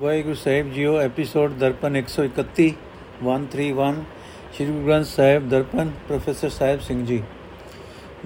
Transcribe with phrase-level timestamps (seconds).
[0.00, 2.66] ਵਾਹਿਗੁਰੂ ਸਾਹਿਬ ਜੀਓ episode Darpan 131
[3.24, 3.96] 131
[4.52, 7.20] Shri Guru Granth Sahib Darpan professor Sahib Singh ji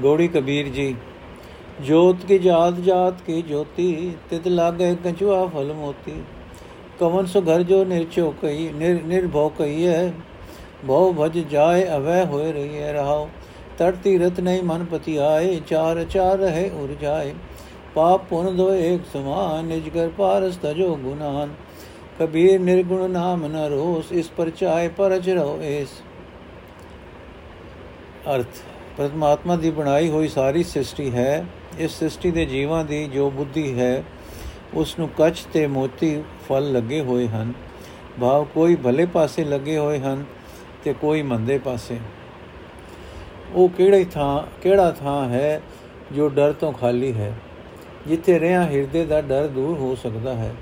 [0.00, 0.94] Gauri Kabir ji
[1.80, 6.14] ਜੋਤ ਕੀ ਜਾਤ ਜਾਤ ਕੀ ਜੋਤੀ ਤਿਤ ਲਾਗੇ ਕੰਚੁਆ ਫਲ ਮੋਤੀ
[7.00, 10.12] ਕਵਨ ਸੋ ਘਰ ਜੋ ਨਿਰਚੋ ਕਈ ਨਿਰ ਨਿਰਭਉ ਕਈ ਹੈ
[10.86, 13.28] ਭਉ ਭਜ ਜਾਏ ਅਵੈ ਹੋਏ ਰਹੀ ਹੈ ਰਹਾਓ
[13.78, 17.34] ਤੜ ਤੀਰਤ ਨਹੀਂ ਮਨ ਪਤੀ ਆਏ ਚਾਰ ਚਾਰ ਰਹੇ ਉਰ ਜਾਏ
[17.94, 21.50] ਪਾਪ ਪੁਨ ਦੋ ਏਕ ਸਮਾਨ ਨਿਜ ਕਰ ਪਾਰਸ ਤਜੋ ਗੁਨਾਨ
[22.18, 25.88] ਕਬੀਰ ਨਿਰਗੁਣ ਨਾਮ ਨ ਰੋਸ, ਇਸ ਪਰਚਾਏ ਪਰਜ ਰਹੋ ਇਸ।
[28.34, 28.46] ਅਰਥ
[28.96, 31.46] ਪਰਮਾਤਮਾ ਦੀ ਬਣਾਈ ਹੋਈ ਸਾਰੀ ਸ੍ਰਿਸ਼ਟੀ ਹੈ,
[31.78, 34.04] ਇਸ ਸ੍ਰਿਸ਼ਟੀ ਦੇ ਜੀਵਾਂ ਦੀ ਜੋ ਬੁੱਧੀ ਹੈ,
[34.74, 37.52] ਉਸ ਨੂੰ ਕੱਚ ਤੇ ਮੋਤੀ ਫਲ ਲੱਗੇ ਹੋਏ ਹਨ।
[38.20, 40.24] ਭਾਵ ਕੋਈ ਭਲੇ ਪਾਸੇ ਲੱਗੇ ਹੋਏ ਹਨ
[40.84, 41.98] ਤੇ ਕੋਈ ਮੰਦੇ ਪਾਸੇ।
[43.54, 45.60] ਉਹ ਕਿਹੜੀ ਥਾਂ, ਕਿਹੜਾ ਥਾਂ ਹੈ
[46.12, 47.34] ਜੋ ਡਰ ਤੋਂ ਖਾਲੀ ਹੈ?
[48.06, 50.54] ਜਿੱਥੇ ਰਹਿਆ ਹਿਰਦੇ ਦਾ ਡਰ ਦੂਰ ਹੋ ਸਕਦਾ ਹੈ।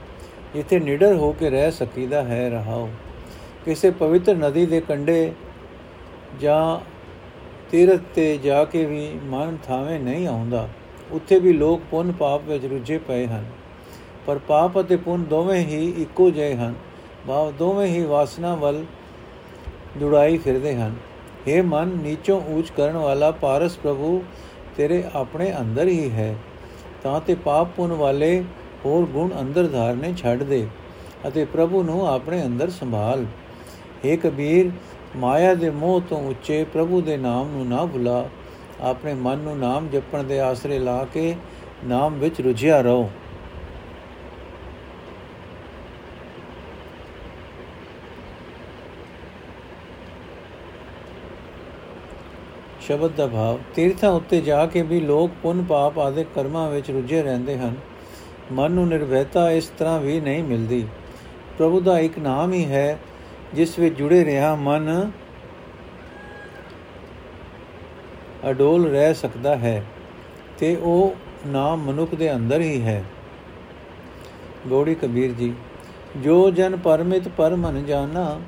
[0.55, 2.89] ਜਿੱਥੇ ਨਿਡਰ ਹੋ ਕੇ ਰਹਿ ਸਕੀਦਾ ਹੈ ਰਹਾਓ
[3.65, 5.33] ਕਿਸੇ ਪਵਿੱਤਰ ਨਦੀ ਦੇ ਕੰਢੇ
[6.41, 6.79] ਜਾਂ
[7.71, 10.69] ਤੀਰਥ ਤੇ ਜਾ ਕੇ ਵੀ ਮਨ ਥਾਵੇਂ ਨਹੀਂ ਆਉਂਦਾ,
[11.13, 13.45] ਉੱਥੇ ਵੀ ਲੋਕ ਪੁੰਨ ਪਾਪ ਵਿੱਚ ਰੁੱਝੇ ਪਏ ਹਨ।
[14.27, 16.75] ਪਰ ਪਾਪ ਅਤੇ ਪੁੰਨ ਦੋਵੇਂ ਹੀ ਇੱਕੋ ਜਿਹੇ ਹਨ।
[17.29, 18.85] ਭਾਵ ਦੋਵੇਂ ਹੀ ਵਾਸਨਾ ਵੱਲ
[19.99, 20.95] ਦੁੜਾਈ ਫਿਰਦੇ ਹਨ।
[21.49, 24.23] हे ਮਨ, ਨੀਚੋਂ ਉੱਚ ਕਰਨ ਵਾਲਾ ਪਾਰਸ ਪ੍ਰਭੂ
[24.77, 26.35] ਤੇਰੇ ਆਪਣੇ ਅੰਦਰ ਹੀ ਹੈ।
[27.03, 28.45] ਤਾਂ ਤੇ ਪਾਪ ਪੁੰਨ ਵਾਲੇ
[28.85, 30.67] ਹੋਰ ਗੁਣ ਅੰਦਰ ਧਾਰਨੇ ਛੱਡ ਦੇ
[31.29, 33.25] ਅਤੇ ਪ੍ਰਭੂ ਨੂੰ ਆਪਣੇ ਅੰਦਰ ਸੰਭਾਲ।
[34.05, 34.71] हे ਕਬੀਰ
[35.17, 38.29] ਮਾਇਆ ਦੇ ਮੋਹ ਤੋਂ ਉੱਚੇ ਪ੍ਰਭੂ ਦੇ ਨਾਮ ਨੂੰ ਨਾ ਭੁਲਾ।
[38.81, 41.35] ਆਪਣੇ ਮਨ ਨੂੰ ਨਾਮ ਜਪਣ ਦੇ ਆਸਰੇ ਲਾ ਕੇ
[41.85, 43.09] ਨਾਮ ਵਿੱਚ ਰੁਝਿਆ ਰਹੋ।
[52.81, 57.23] ਸ਼ਬਦ ਦਾ ਭਾਵ, ਤੀਰਥਾਂ ਉੱਤੇ ਜਾ ਕੇ ਵੀ ਲੋਕ ਪੁੰਨ ਪਾਪ ਆਦਿ ਕਰਮਾਂ ਵਿੱਚ ਰੁੱਝੇ
[57.23, 57.77] ਰਹਿੰਦੇ ਹਨ।
[58.53, 60.87] ਮਨ ਨੂੰ ਨਿਰਵੈਤਾ ਇਸ ਤਰ੍ਹਾਂ ਵੀ ਨਹੀਂ ਮਿਲਦੀ।
[61.59, 62.99] ਪ੍ਰਭੂ ਦਾ ਇੱਕ ਨਾਮ ਹੀ ਹੈ,
[63.55, 65.11] ਜਿਸ ਵਿੱਚ ਜੁੜੇ ਰਿਹਾ ਮਨ।
[68.51, 69.85] ਅਡੋਲ ਰਹਿ ਸਕਦਾ ਹੈ
[70.59, 71.15] ਤੇ ਉਹ
[71.47, 73.05] ਨਾਮ ਮਨੁੱਖ ਦੇ ਅੰਦਰ ਹੀ ਹੈ।
[74.67, 75.55] ਗੋੜੀ ਕਬੀਰ ਜੀ,
[76.17, 78.41] ਜੋ ਜਨ ਪਰਮਿਤ ਪਰਮਨ ਜਾਣਾ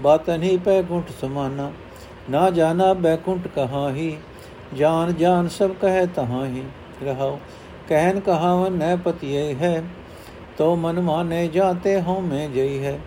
[0.00, 1.72] ਬਾਤਨ ਹੀ ਪੈ ਗੁੰਟ ਸਮਾਨਾ।
[2.30, 4.16] ਨਾ ਜਾਣਾ ਬੈਕੁੰਠ ਕਹਾਂ ਹੀ,
[4.74, 6.62] ਜਾਨ ਜਾਨ ਸਭ ਕਹੈ ਤਹਾਂ ਹੀ।
[7.02, 7.40] ਰਹਾਓ।
[7.88, 9.82] ਕਹਿਨ ਕਹਾਵਨ ਨੈ ਪਤਿਏ ਹੈ
[10.58, 12.98] ਤੋ ਮਨ ਮਾਨੇ ਜਾਤੇ ਹਉ ਮੈਂ ਜਈ ਹੈ।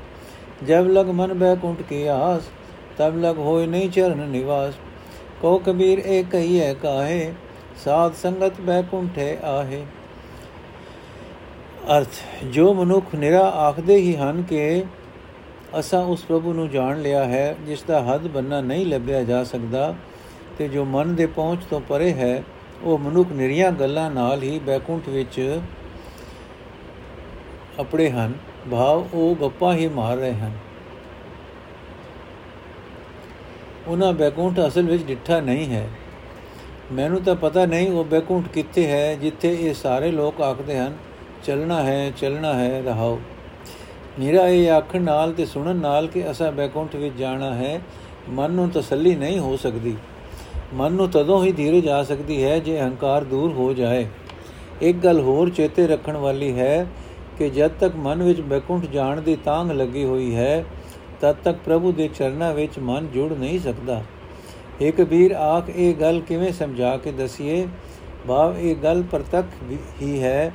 [0.67, 2.49] ਜਬ ਲਗ ਮਨ ਬੈਕੁੰਠ ਕੀ ਆਸ,
[2.97, 4.73] ਤਬ ਲਗ ਹੋਇ ਨਹੀਂ ਚਰਨ ਨਿਵਾਸ।
[5.41, 7.33] ਕੋ ਕਬੀਰ ਏ ਕਹੀਏ ਕਾਹੇ,
[7.83, 9.83] ਸਾਧ ਸੰਗਤ ਬੈਕੁੰਠੇ ਆਹੇ।
[11.97, 14.83] ਅਰਥ, ਜੋ ਮਨੁੱਖ ਨਿਰਾ ਆਖਦੇ ਹੀ ਹਨ ਕਿ
[15.79, 19.93] ਅਸਾਂ ਉਸ ਪ੍ਰਭੂ ਨੂੰ ਜਾਣ ਲਿਆ ਹੈ ਜਿਸ ਦਾ ਹੱਦ ਬੰਨਾ ਨਹੀਂ ਲੱਭਿਆ ਜਾ ਸਕਦਾ,
[20.57, 22.43] ਤੇ ਜੋ ਮਨ ਦੇ ਪਹੁੰਚ ਤੋਂ ਪਰੇ ਹੈ
[22.83, 25.59] ਉਹ ਮਨੁੱਖ ਨਿਰੀਆਂ ਗੱਲਾਂ ਨਾਲ ਹੀ ਬੈਕੁੰਠ ਵਿੱਚ
[27.81, 28.33] ਅਪੜੇ ਹਨ।
[28.71, 30.51] ਭਾਵ ਉਹ ਗੱਪਾਂ ਹੀ ਮਾਰ ਰਹੇ ਹਨ।
[33.87, 35.89] ਉਹਨਾਂ ਬੈਕੁੰਠ ਅਸਲ ਵਿੱਚ ਡਿੱਠਾ ਨਹੀਂ ਹੈ।
[36.91, 40.97] ਮੈਨੂੰ ਤਾਂ ਪਤਾ ਨਹੀਂ ਉਹ ਬੈਕੁੰਠ ਕਿੱਥੇ ਹੈ, ਜਿੱਥੇ ਇਹ ਸਾਰੇ ਲੋਕ ਆਖਦੇ ਹਨ,
[41.43, 43.19] ਚੱਲਣਾ ਹੈ ਚੱਲਣਾ ਹੈ, ਰਹਾਓ।
[44.19, 47.81] ਨੀਰਾ ਇਹ ਆਖਣ ਨਾਲ ਤੇ ਸੁਣਨ ਨਾਲ ਕਿ ਅਸਾਂ ਬੈਕੁੰਠ ਵਿੱਚ ਜਾਣਾ ਹੈ,
[48.29, 49.95] ਮਨ ਨੂੰ ਤਸੱਲੀ ਨਹੀਂ ਹੋ ਸਕਦੀ।
[50.73, 54.07] ਮਨ ਨੂੰ ਤਦੋਂ ਹੀ ਧੀਰਜ ਆ ਸਕਦੀ ਹੈ ਜੇ ਅਹੰਕਾਰ ਦੂਰ ਹੋ ਜਾਏ।
[54.81, 56.87] ਇੱਕ ਗੱਲ ਹੋਰ ਚੇਤੇ ਰੱਖਣ ਵਾਲੀ ਹੈ
[57.37, 60.65] ਕਿ ਜਦ ਤੱਕ ਮਨ ਵਿੱਚ ਬੈਕੁੰਠ ਜਾਣ ਦੀ ਤਾਂਗ ਲੱਗੀ ਹੋਈ ਹੈ,
[61.21, 64.03] ਤਦ ਤੱਕ ਪ੍ਰਭੂ ਦੇ ਚਰਨਾਂ ਵਿੱਚ ਮਨ ਜੁੜ ਨਹੀਂ ਸਕਦਾ।
[64.81, 67.67] ਇਹ ਕਬੀਰ ਆਖ, ਇਹ ਗੱਲ ਕਿਵੇਂ ਸਮਝਾ ਕੇ ਦਸੀਏ?
[68.27, 69.45] ਭਾਵ, ਇਹ ਗੱਲ ਪ੍ਰਤੱਖ
[70.01, 70.53] ਹੀ ਹੈ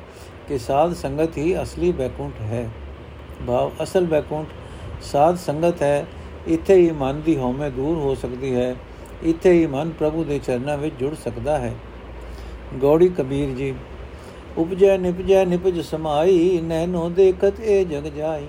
[0.48, 2.68] ਕਿ ਸਾਧ ਸੰਗਤ ਹੀ ਅਸਲੀ ਬੈਕੁੰਠ ਹੈ।
[3.46, 4.48] ਭਾਵ, ਅਸਲ ਬੈਕੁੰਠ
[5.02, 6.06] ਸਾਧ ਸੰਗਤ ਹੈ।
[6.46, 8.74] ਇੱਥੇ ਹੀ ਮਨ ਦੀ ਹਉਮੈ ਦੂਰ ਹੋ ਸਕਦੀ ਹੈ।
[9.24, 11.72] ਇੱਥੇ ਹੀ ਮਨ ਪ੍ਰਭੂ ਦੇ ਚਰਨਾਂ ਵਿੱਚ ਜੁੜ ਸਕਦਾ ਹੈ।
[12.80, 13.74] ਗੌੜੀ ਕਬੀਰ ਜੀ,
[14.58, 18.46] ਉਪਜੈ ਨਿਪਜੈ ਨਿਪਜ ਸਮਾਈ ਨੈਨੋ ਦੇਖਤ ਇਹ ਜਗ ਜਾਈ।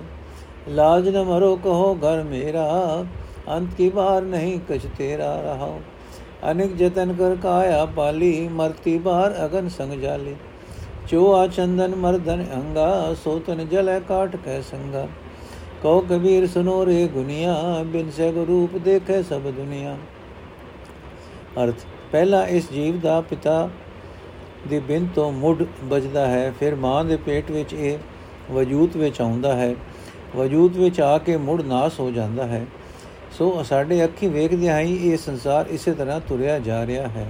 [0.68, 3.04] ਲਾਜ ਨ ਮਰੋ ਕਹੋ ਘਰ ਮੇਰਾ,
[3.48, 5.80] ਅੰਤ ਕੀ ਬਾਰ ਨਹੀਂ ਕਛ ਤੇਰਾ ਰਹਾਓ
[6.50, 10.34] ਅਨੇਕ ਜਤਨ ਕਰ ਕਾਇਆ ਪਾਲੀ, ਮਰਤੀ ਬਾਰ ਅਗਨ ਸੰਗ ਜਾਲੀ।
[11.08, 15.06] ਚੋਆ ਚੰਦਨ ਮਰਦਨ ਅੰਗਾ, ਸੋਤਨ ਜਲੈ ਕਾਟ ਕੈ ਸੰਗਾ।
[15.82, 19.96] ਕਉ ਕਬੀਰ ਸੁਨੋ ਰੇ ਗੁਨੀਆ, ਬਿਨ ਸੇ ਰੂਪ ਦੇਖੈ ਸਭ ਦੁਨੀਆ।
[21.64, 21.74] ਅਰਥ,
[22.12, 23.70] ਪਹਿਲਾ ਇਸ ਜੀਵ ਦਾ ਪਿਤਾ
[24.68, 27.98] ਦੀ ਬਿਨ ਤੋਂ ਮੁੱਢ ਵੱਜਦਾ ਹੈ, ਫਿਰ ਮਾਂ ਦੇ ਪੇਟ ਵਿੱਚ ਇਹ
[28.50, 29.74] ਵਜੂਦ ਵਿੱਚ ਆਉਂਦਾ ਹੈ।
[30.36, 32.66] ਵਜੂਦ ਵਿੱਚ ਆ ਕੇ ਮੁੜ ਨਾਸ ਹੋ ਜਾਂਦਾ ਹੈ।
[33.38, 37.26] ਸੋ ਸਾਡੇ ਅੱਖੀ ਵੇਖਦੇ ਹੀ ਇਹ ਸੰਸਾਰ ਇਸੇ ਤਰ੍ਹਾਂ ਤੁਰਿਆ ਜਾ ਰਿਹਾ ਹੈ।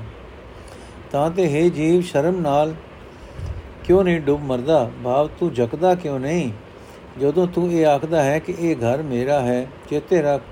[1.12, 2.74] ਤਾਂ ਤੇ ਹੈ ਜੀਵ, ਸ਼ਰਮ ਨਾਲ
[3.84, 4.90] ਕਿਉਂ ਨਹੀਂ ਡੁੱਬ ਮਰਦਾ?
[5.04, 6.50] ਭਾਵ ਤੂੰ ਜਕਦਾ ਕਿਉਂ ਨਹੀਂ?
[7.20, 10.42] ਜਦੋਂ ਤੂੰ ਇਹ ਆਖਦਾ ਹੈ ਕਿ ਇਹ ਘਰ ਮੇਰਾ ਹੈ, ਚੇਤੇ ਰੱਖ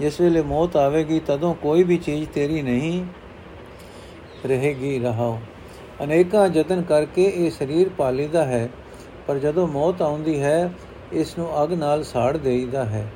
[0.00, 3.04] ਜਿਸ ਵੇਲੇ ਮੌਤ ਆਵੇਗੀ, ਤਦੋਂ ਕੋਈ ਵੀ ਚੀਜ਼ ਤੇਰੀ ਨਹੀਂ
[4.46, 5.38] ਰਹੇਗੀ, ਰਹਾਓ।
[6.04, 8.68] ਅਨੇਕਾਂ ਯਤਨ ਕਰਕੇ ਇਹ ਸਰੀਰ ਪਾਲੀਦਾ ਹੈ,
[9.26, 10.70] ਪਰ ਜਦੋਂ ਮੌਤ ਆਉਂਦੀ ਹੈ,
[11.12, 13.06] ਇਸ ਨੂੰ ਅਗ ਨਾਲ ਸਾੜ ਦੇਈਦਾ ਹੈ।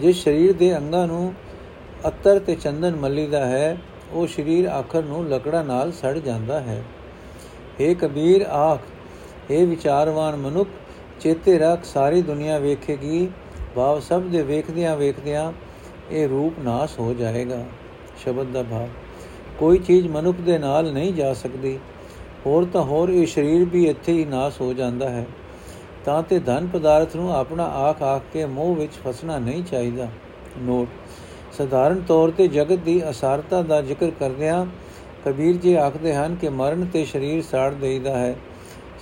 [0.00, 1.34] ਜਿਸ ਸਰੀਰ ਦੇ ਅੰਗਾਂ ਨੂੰ
[2.08, 3.76] ਅਤਰ ਤੇ ਚੰਦਨ ਮੱਲੀਦਾ ਹੈ,
[4.12, 6.82] ਉਹ ਸਰੀਰ ਆਖਰ ਨੂੰ ਲਕੜਾ ਨਾਲ ਸੜ ਜਾਂਦਾ ਹੈ।
[7.80, 8.80] ਏ ਕਬੀਰ, ਆਖ
[9.50, 10.68] ਏ ਵਿਚਾਰਵਾਨ ਮਨੁੱਖ,
[11.20, 13.28] ਚੇਤੇ ਰੱਖ, ਸਾਰੀ ਦੁਨੀਆ ਵੇਖੇਗੀ।
[13.74, 15.52] ਭਾਵ ਸਭ ਦੇ ਵੇਖਦਿਆਂ ਵੇਖਦਿਆਂ
[16.10, 17.64] ਇਹ ਰੂਪ ਨਾਸ ਹੋ ਜਾਏਗਾ,
[18.24, 18.88] ਸ਼ਬਦ ਦਾ ਭਾਵ।
[19.58, 21.78] ਕੋਈ ਚੀਜ਼ ਮਨੁੱਖ ਦੇ ਨਾਲ ਨਹੀਂ ਜਾ ਸਕਦੀ।
[22.46, 25.26] ਹੋਰ ਤਾਂ ਹੋਰ ਇਹ ਸਰੀਰ ਵੀ ਇੱਥੇ ਹੀ ਨਾਸ ਹੋ ਜਾਂਦਾ ਹੈ।
[26.04, 30.08] ਤਾਂ ਤੇ ਧਨ ਪਦਾਰਥ ਨੂੰ ਆਪਣਾ ਆਖ ਆਖ ਕੇ ਮੋਹ ਵਿੱਚ ਫਸਣਾ ਨਹੀਂ ਚਾਹੀਦਾ।
[30.58, 30.88] ਨੋਟ,
[31.58, 34.66] ਸਧਾਰਨ ਤੌਰ ਤੇ ਜਗਤ ਦੀ ਅਸਾਰਤਾ ਦਾ ਜ਼ਿਕਰ ਕਰਦਿਆਂ
[35.24, 38.36] ਕਬੀਰ ਜੀ ਆਖਦੇ ਹਨ ਕਿ ਮਰਨ ਤੇ ਸਰੀਰ ਸਾੜ ਦੇਈਦਾ ਹੈ।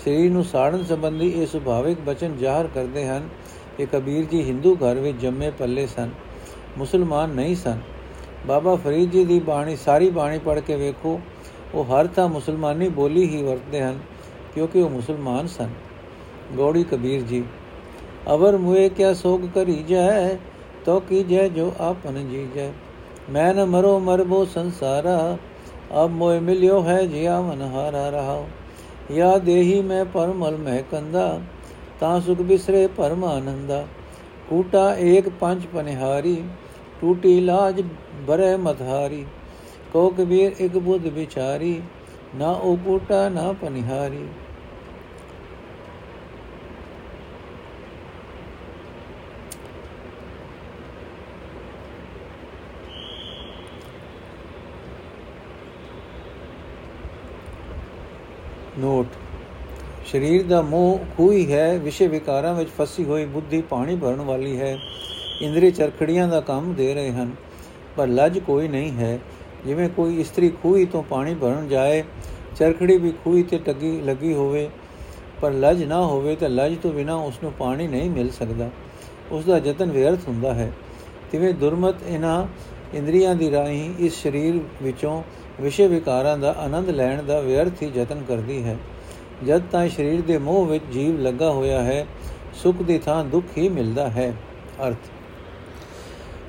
[0.04, 3.28] ਸਰੀਰ ਨੂੰ ਸਾੜਨ ਸੰਬੰਧੀ ਇਹ ਸੁਭਾਵਿਕ ਬਚਨ ਜ਼ਾਹਰ ਕਰਦੇ ਹਨ
[3.78, 6.10] ਕਿ ਕਬੀਰ ਜੀ ਹਿੰਦੂ ਘਰ ਵਿੱਚ ਜੰਮੇ ਪੱਲੇ ਸਨ।
[6.78, 7.78] ਮੁਸਲਮਾਨ ਨਹੀਂ ਸਨ।
[8.46, 11.20] ਬਾਬਾ ਫਰੀਦ ਜੀ ਦੀ ਬਾਣੀ ਸਾਰੀ ਬਾਣੀ ਪੜ੍ਹ ਕੇ ਵੇਖੋ,
[11.74, 13.98] ਉਹ ਹਰ ਤਾਂ ਮੁਸਲਮਾਨੀ ਬੋਲੀ ਹੀ ਵਰਤਦੇ ਹਨ,
[14.54, 15.70] ਕਿਉਂਕਿ ਉਹ ਮੁਸਲਮਾਨ ਸਨ।
[16.52, 17.42] ਗੋੜੀ ਕਬੀਰ ਜੀ,
[18.34, 20.36] ਅਵਰ ਮੁਏ ਕਿਆ ਸੋਗ ਕਰੀ ਜੈ
[20.84, 22.70] ਤੋ ਕੀ ਜੈ ਜੋ ਆਪਨ ਜੀ ਜੈ।
[23.30, 25.36] ਮੈਂ ਨ ਮਰੋ ਮਰਬੋ ਸੰਸਾਰਾ,
[26.04, 28.44] ਅਬ ਮੋਇ ਮਿਲਿਓ ਹੈ ਜਿਆ ਮਨ ਹਾਰਾ ਰਹਾ
[29.10, 31.40] ਯਾ ਦੇਹੀ ਮੈਂ ਪਰਮਲ ਮਹਿ ਕੰਦਾ,
[32.00, 33.84] ਤਾਂ ਸੁਖ ਬਿਸਰੇ ਪਰਮ ਆਨੰਦਾ।
[34.50, 36.42] ਕੂਟਾ ਏਕ ਪੰਜ ਪਨਿਹਾਰੀ,
[37.00, 37.80] ਟੂਟੀ ਲਾਜ
[38.26, 39.24] ਬਰੇ ਮਧਾਰੀ
[39.92, 41.80] ਕੋ ਕਬੀਰ ਇਕ ਬੁੱਧ ਵਿਚਾਰੀ,
[42.34, 44.26] ਨਾ ਉਹ ਕੂਟਾ ਨਾ ਪਨਿਹਾਰੀ।
[58.78, 59.19] ਨੋਟ।
[60.12, 64.76] ਸਰੀਰ ਦਾ ਮੋਹ ਖੂਹੀ ਹੈ ਵਿਸ਼ੇ ਵਿਕਾਰਾਂ ਵਿੱਚ ਫਸੀ ਹੋਈ ਬੁੱਧੀ ਪਾਣੀ ਭਰਨ ਵਾਲੀ ਹੈ,
[65.42, 67.30] ਇੰਦਰੀ ਚਰਖੜੀਆਂ ਦਾ ਕੰਮ ਦੇ ਰਹੇ ਹਨ,
[67.96, 69.18] ਪਰ ਲੱਜ ਕੋਈ ਨਹੀਂ ਹੈ,
[69.66, 72.02] ਜਿਵੇਂ ਕੋਈ ਇਸਤਰੀ ਖੂਹੀ ਤੋਂ ਪਾਣੀ ਭਰਨ ਜਾਏ,
[72.56, 74.68] ਚਰਖੜੀ ਵੀ ਖੂਹੀ ਤੇ ਟੱਗੀ, ਲੱਗੀ ਹੋਵੇ,
[75.40, 78.70] ਪਰ ਲੱਜ ਨਾ ਹੋਵੇ ਤਾਂ ਲੱਜ ਤੋਂ ਬਿਨਾ ਉਸ ਨੂੰ ਪਾਣੀ ਨਹੀਂ ਮਿਲ ਸਕਦਾ
[79.30, 80.72] ਉਸ ਦਾ ਯਤਨ ਵਿਅਰਥ ਹੁੰਦਾ ਹੈ,
[81.32, 82.46] ਤਿਵੇਂ ਦੁਰਮਤ ਇਹਨਾਂ
[82.94, 85.22] ਇੰਦਰੀਆਂ ਦੀ ਰਾਹੀਂ ਇਸ ਸਰੀਰ ਵਿੱਚੋਂ
[85.60, 88.76] ਵਿਸ਼ੇ ਵਿਕਾਰਾਂ ਦਾ ਆਨੰਦ ਲੈਣ ਦਾ ਵਿਅਰਥ ਹੀ ਯਤਨ ਕਰਦੀ ਹੈ।
[89.46, 92.06] ਜਦ ਤਾਂ ਸਰੀਰ ਦੇ ਮੋਹ ਵਿੱਚ ਜੀਵ ਲੱਗਾ ਹੋਇਆ ਹੈ,
[92.54, 94.34] ਸੁਖ ਦੀ ਥਾਂ ਦੁੱਖ ਹੀ ਮਿਲਦਾ ਹੈ,
[94.88, 95.10] ਅਰਥ।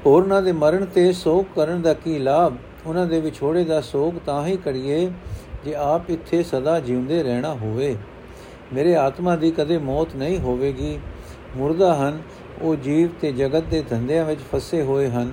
[0.06, 2.54] ਹੋਰਨਾਂ ਦੇ ਮਰਨ ਤੇ ਸੋਗ ਕਰਨ ਦਾ ਕੀ ਲਾਭ?
[2.86, 5.12] ਉਹਨਾਂ ਦੇ ਵਿਛੋੜੇ ਦਾ ਸੋਗ ਤਾਂ ਹੀ ਕਰੀਏ
[5.66, 7.98] ਜੇ ਆਪ ਇੱਥੇ ਸਦਾ ਜਿਉਂਦੇ ਰਹਿਣਾ ਹੋਵੇ।
[8.74, 11.00] ਮੇਰੇ ਆਤਮਾ ਦੀ ਕਦੇ ਮੌਤ ਨਹੀਂ ਹੋਵੇਗੀ।
[11.58, 12.22] ਮੁਰਦਾ ਹਨ,
[12.62, 15.32] ਉਹ ਜੀਵ ਤੇ ਜਗਤ ਦੇ ਧੰਦਿਆਂ ਵਿੱਚ ਫਸੇ ਹੋਏ ਹਨ।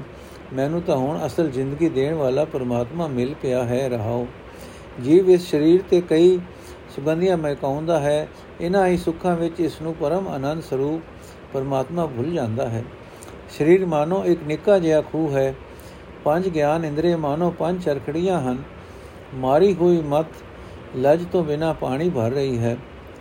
[0.53, 4.27] ਮੈਨੂੰ ਤਾਂ ਹੁਣ ਅਸਲ ਜ਼ਿੰਦਗੀ ਦੇਣ ਵਾਲਾ ਪਰਮਾਤਮਾ ਮਿਲ ਪਿਆ ਹੈ, ਰਹਾਓ।
[5.05, 6.39] ਜੀਵ ਇਸ ਸਰੀਰ ਤੇ ਕਈ
[6.99, 8.29] ਸੁਗੰਧੀਆਂ ਮਹਿਕਾਉਂਦਾ ਹੈ,
[8.61, 11.03] ਇਹਨਾਂ ਹੀ ਸੁੱਖਾਂ ਵਿੱਚ ਇਸ ਨੂੰ ਪਰਮ ਆਨੰਦ ਸਰੂਪ
[11.53, 12.83] ਪਰਮਾਤਮਾ ਭੁੱਲ ਜਾਂਦਾ ਹੈ।
[13.59, 15.55] ਸਰੀਰ ਮਾਨੋ ਇੱਕ ਨਿੱਕਾ ਜਿਹਾ ਖੂਹ ਹੈ,
[16.25, 18.63] ਪੰਜ ਗਿਆਨ ਇੰਦਰੀ ਮਾਨੋ ਪੰਜ ਚਰਖੜੀਆਂ ਹਨ।
[19.35, 20.27] ਮਾਰੀ ਹੋਈ ਮਤ
[20.97, 22.77] ਲਜ ਤੋਂ ਬਿਨਾ ਪਾਣੀ ਭਰ ਰਹੀ ਹੈ।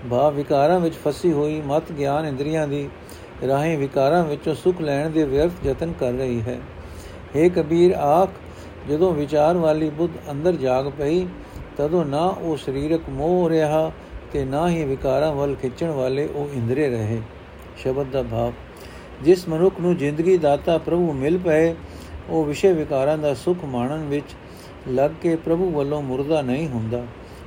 [0.09, 2.87] ਭਾਵ ਵਿਕਾਰਾਂ ਵਿੱਚ ਫਸੀ ਹੋਈ ਮਤ ਗਿਆਨ ਇੰਦਰੀਆਂ ਦੀ
[3.47, 6.59] ਰਾਹੀਂ ਵਿਕਾਰਾਂ ਵਿੱਚੋਂ ਸੁਖ ਲੈਣ ਦੇ ਵਿਅਰਥ ਯਤਨ ਕਰ ਰਹੀ ਹੈ।
[7.35, 8.29] हे ਕਬੀਰ, ਆਖ,
[8.89, 11.25] ਜਦੋਂ ਵਿਚਾਰ ਵਾਲੀ ਬੁੱਧ ਅੰਦਰ ਜਾਗ ਪਈ
[11.77, 13.91] ਤਦੋਂ ਨਾ ਉਹ ਸਰੀਰਕ ਮੋਹ ਰਿਹਾ
[14.33, 17.21] ਤੇ ਨਾ ਹੀ ਵਿਕਾਰਾਂ ਵੱਲ ਖਿੱਚਣ ਵਾਲੇ ਉਹ ਇੰਦਰੇ ਰਹੇ।
[17.77, 18.53] ਸ਼ਬਦ ਦਾ ਭਾਵ,
[19.23, 21.75] ਜਿਸ ਮਨੁੱਖ ਨੂੰ ਜ਼ਿੰਦਗੀ ਦਾਤਾ ਪ੍ਰਭੂ ਮਿਲ ਪਏ,
[22.29, 24.35] ਉਹ ਵਿਸ਼ੇ ਵਿਕਾਰਾਂ ਦਾ ਸੁਖ ਮਾਣਨ ਵਿੱਚ
[24.87, 27.03] ਲੱਗ ਕੇ ਪ੍ਰਭੂ ਵੱਲੋਂ ਮੁਰਦਾ ਨਹੀਂ ਹੁੰਦਾ।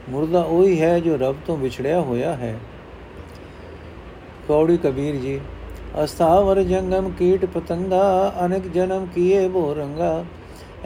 [0.09, 2.59] ਮੁਰਦਾ ਉਹੀ ਹੈ ਜੋ ਰੱਬ ਤੋਂ ਵਿਛੜਿਆ ਹੋਇਆ ਹੈ।
[4.49, 5.41] ਕੌੜੀ ਕਬੀਰ ਜੀ,
[6.05, 10.25] ਅਸਥਾਵਰ ਜੰਗਮ ਕੀਟ ਪਤੰਗਾ, ਅਨੇਕ ਜਨਮ ਕੀਏ ਬੋ ਰੰਗਾ।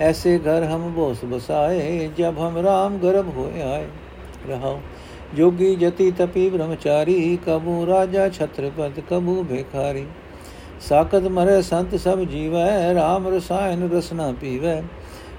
[0.02, 3.88] ऐसे घर हम बोस बसाए जब हम राम गर्भ हो आए
[4.48, 4.74] रहा
[5.36, 7.16] जोगी जति तपी ब्रह्मचारी
[7.48, 10.06] कबू राजा छत्रपति कबू भिखारी
[10.82, 14.76] साकत मरे संत सब जीवै राम रसायन रसना पीवै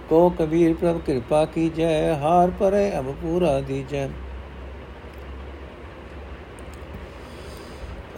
[0.08, 4.08] को कबीर प्रभ कृपा की जय हार परे अब पूरा दीजै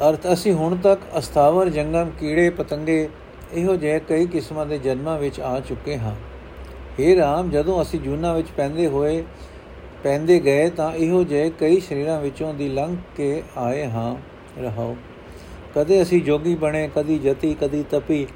[0.01, 3.09] ਅਰਥ ਅਸੀਂ ਹੁਣ ਤੱਕ ਅਸਥਾਵਰ ਜੰਗਮ ਕੀੜੇ ਪਤੰਗੇ
[3.53, 6.15] ਇਹੋ ਜਿਹੇ ਕਈ ਕਿਸਮਾਂ ਦੇ ਜਨਮਾਂ ਵਿੱਚ ਆ ਚੁੱਕੇ ਹਾਂ
[7.00, 9.24] हे ਰਾਮ, ਜਦੋਂ ਅਸੀਂ ਜੂਨਾ ਵਿੱਚ ਪੈਂਦੇ ਹੋਏ
[10.04, 14.16] ਪੈਂਦੇ ਗਏ ਤਾਂ ਇਹੋ ਜਿਹੇ ਕਈ ਸ਼ਰੀਰਾਂ ਵਿੱਚੋਂ ਦੀ ਲੰਘ ਕੇ ਆਏ ਹਾਂ।
[14.62, 14.96] ਰਹਾਓ।
[15.76, 18.28] ਕਦੇ ਅਸੀਂ ਜੋਗੀ ਬਣੇ, ਕਦੀ ਜਤੀ, ਕਦੀ ਤਪੀ,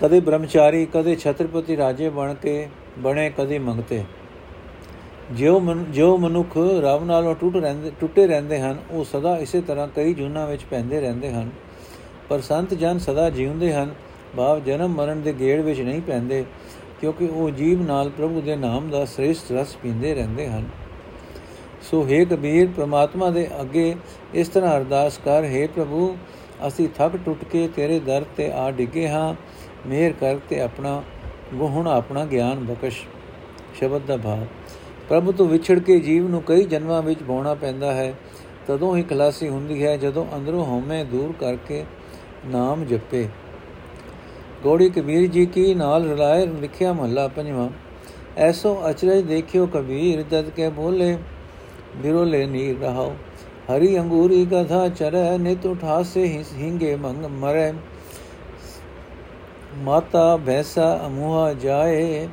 [0.00, 4.04] ਕਦੇ ਬ੍ਰਹਮਚਾਰੀ, ਕਦੇ ਛਤਰਪਤੀ ਰਾਜੇ ਬਣ ਕੇ ਬਣੇ, ਕਦੇ ਮੰਗਤੇ।
[5.32, 10.14] ਜਿਉ ਜੋ ਮਨੁੱਖ ਰੱਬ ਨਾਲੋਂ ਟੁੱਟ ਰਹਿੰਦੇ, ਟੁੱਟੇ ਰਹਿੰਦੇ ਹਨ, ਉਹ ਸਦਾ ਇਸੇ ਤਰ੍ਹਾਂ ਕਈ
[10.14, 11.50] ਜੁਨਾ ਵਿੱਚ ਪੈਂਦੇ ਰਹਿੰਦੇ ਹਨ।
[12.28, 13.94] ਪਰ ਸੰਤ ਜਨ ਸਦਾ ਜਿਉਂਦੇ ਹਨ।
[14.36, 16.44] ਭਾਵ ਜਨਮ ਮਰਨ ਦੇ ਗੇੜ ਵਿੱਚ ਨਹੀਂ ਪੈਂਦੇ,
[17.00, 20.68] ਕਿਉਂਕਿ ਉਹ ਜੀਵ ਨਾਲ ਪ੍ਰਭੂ ਦੇ ਨਾਮ ਦਾ ਸ੍ਰੇਸ਼ਟ ਰਸ ਪੀਂਦੇ ਰਹਿੰਦੇ ਹਨ।
[21.82, 23.94] ਸੋ ਹੈ ਕਬੀਰ, ਪ੍ਰਮਾਤਮਾ ਦੇ ਅੱਗੇ
[24.34, 26.16] ਇਸ ਤਰ੍ਹਾਂ ਅਰਦਾਸ ਕਰ, ਹੈ ਪ੍ਰਭੂ,
[26.68, 29.34] ਅਸੀਂ ਥੱਕ ਟੁੱਟ ਕੇ ਤੇਰੇ ਦਰ ਤੇ ਆ ਡਿੱਗੇ ਹਾਂ।
[29.86, 31.02] ਮਿਹਰ ਕਰ ਤੇ ਆਪਣਾ
[31.54, 33.02] ਗੁਣ ਆਪਣਾ ਗਿਆਨ ਬਖਸ਼।
[33.74, 34.44] ਸ਼ਬਦ ਦਾ ਭਾਵ,
[35.08, 38.14] ਪ੍ਰਭੂ ਤੋਂ ਵਿਛੜ ਕੇ ਜੀਵ ਨੂੰ ਕਈ ਜਨਮਾਂ ਵਿੱਚ ਬੋਣਾ ਪੈਂਦਾ ਹੈ।
[38.66, 41.84] ਤਦੋਂ ਹੀ ਖਲਾਸੀ ਹੁੰਦੀ ਹੈ, ਜਦੋਂ ਅੰਦਰੋਂ ਹਉਮੈ ਦੂਰ ਕਰਕੇ
[42.46, 43.28] ਨਾਮ ਜਪੇ।
[44.64, 47.68] ਗੋੜੀ ਕਬੀਰ ਜੀ ਕੀ ਨਾਲ ਰਲਾਏ ਲਿਖਿਆ ਮਹੱਲਾ ਪੰਜਵਾਂ
[48.38, 51.16] ਐਸੋ ਅਚਰਜ ਦੇਖਿਓ ਕਬੀਰ ਤਦ ਕੇ ਬੋਲੇ
[51.96, 53.14] ਬਿਰੋਲੇ ਨੀਰ ਰਹਾਓ
[53.70, 57.72] ਹਰੀ ਅੰਗੂਰੀ ਗਧਾ ਚਰੈ ਨਿਤ ਉਠਾਸੇ ਹਿੰਗੇ ਮੰਗ ਮਰੈ
[59.76, 62.26] ਮਾਤਾ ਭੈਸਾ ਅਮੂਹਾ ਜਾਏ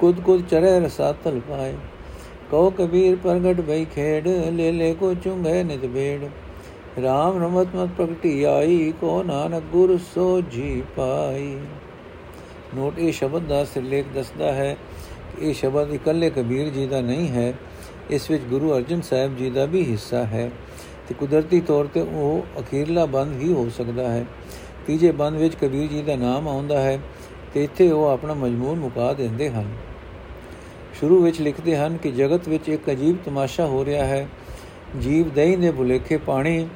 [0.00, 1.74] ਕੁਦ ਕੁਦ ਚਰੈ ਰਸਾਤਲ ਪਾਏ
[2.50, 6.28] ਕੋ ਕਬੀਰ ਪ੍ਰਗਟ ਭਈ ਖੇੜ ਲੈ ਲੈ ਕੋ ਚੁੰਗੇ ਨਿਤ ਬੇੜ
[7.02, 11.56] ਰਾਮ ਰਮਤ ਮਤ ਪ੍ਰਗਟੀ ਆਈ, ਕੋ ਨਾਨਕ ਗੁਰ ਸੋ ਜੀ ਪਾਈ।
[12.76, 14.76] ਨੋਟ, ਇਹ ਸ਼ਬਦ ਦਾ ਸਿਰਲੇਖ ਦੱਸਦਾ ਹੈ
[15.36, 17.54] ਕਿ ਇਹ ਸ਼ਬਦ ਇਕੱਲੇ ਕਬੀਰ ਜੀ ਦਾ ਨਹੀਂ ਹੈ,
[18.10, 20.50] ਇਸ ਵਿੱਚ ਗੁਰੂ ਅਰਜਨ ਸਾਹਿਬ ਜੀ ਦਾ ਵੀ ਹਿੱਸਾ ਹੈ।
[21.08, 24.24] ਤੇ ਕੁਦਰਤੀ ਤੌਰ ਤੇ ਉਹ ਅਖੀਰਲਾ ਬੰਦ ਹੀ ਹੋ ਸਕਦਾ ਹੈ।
[24.86, 26.98] ਤੀਜੇ ਬੰਦ ਵਿੱਚ ਕਬੀਰ ਜੀ ਦਾ ਨਾਮ ਆਉਂਦਾ ਹੈ
[27.54, 29.72] ਤੇ ਇੱਥੇ ਉਹ ਆਪਣਾ ਮਜਮੂਨ ਮੁਕਾ ਦਿੰਦੇ ਹਨ।
[31.00, 34.28] ਸ਼ੁਰੂ ਵਿੱਚ ਲਿਖਦੇ ਹਨ ਕਿ ਜਗਤ ਵਿੱਚ ਇੱਕ ਅਜੀਬ ਤਮਾਸ਼ਾ ਹੋ ਰਿਹਾ ਹੈ।
[35.00, 36.66] ਜੀਵ ਦਹੀਂ ਦੇ ਭੁਲੇਖੇ ਪਾਣੀ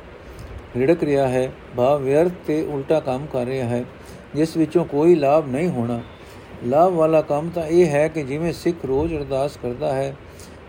[0.77, 3.85] ਰਿੜਕ ਰਿਹਾ ਹੈ, ਭਾਵ ਵਿਅਰਥ ਤੇ ਉਲਟਾ ਕੰਮ ਕਰ ਰਿਹਾ ਹੈ,
[4.35, 6.03] ਜਿਸ ਵਿੱਚੋਂ ਕੋਈ ਲਾਭ ਨਹੀਂ ਹੋਣਾ।
[6.65, 10.17] ਲਾਭ ਵਾਲਾ ਕੰਮ ਤਾਂ ਇਹ ਹੈ ਕਿ ਜਿਵੇਂ ਸਿੱਖ ਰੋਜ਼ ਅਰਦਾਸ ਕਰਦਾ ਹੈ,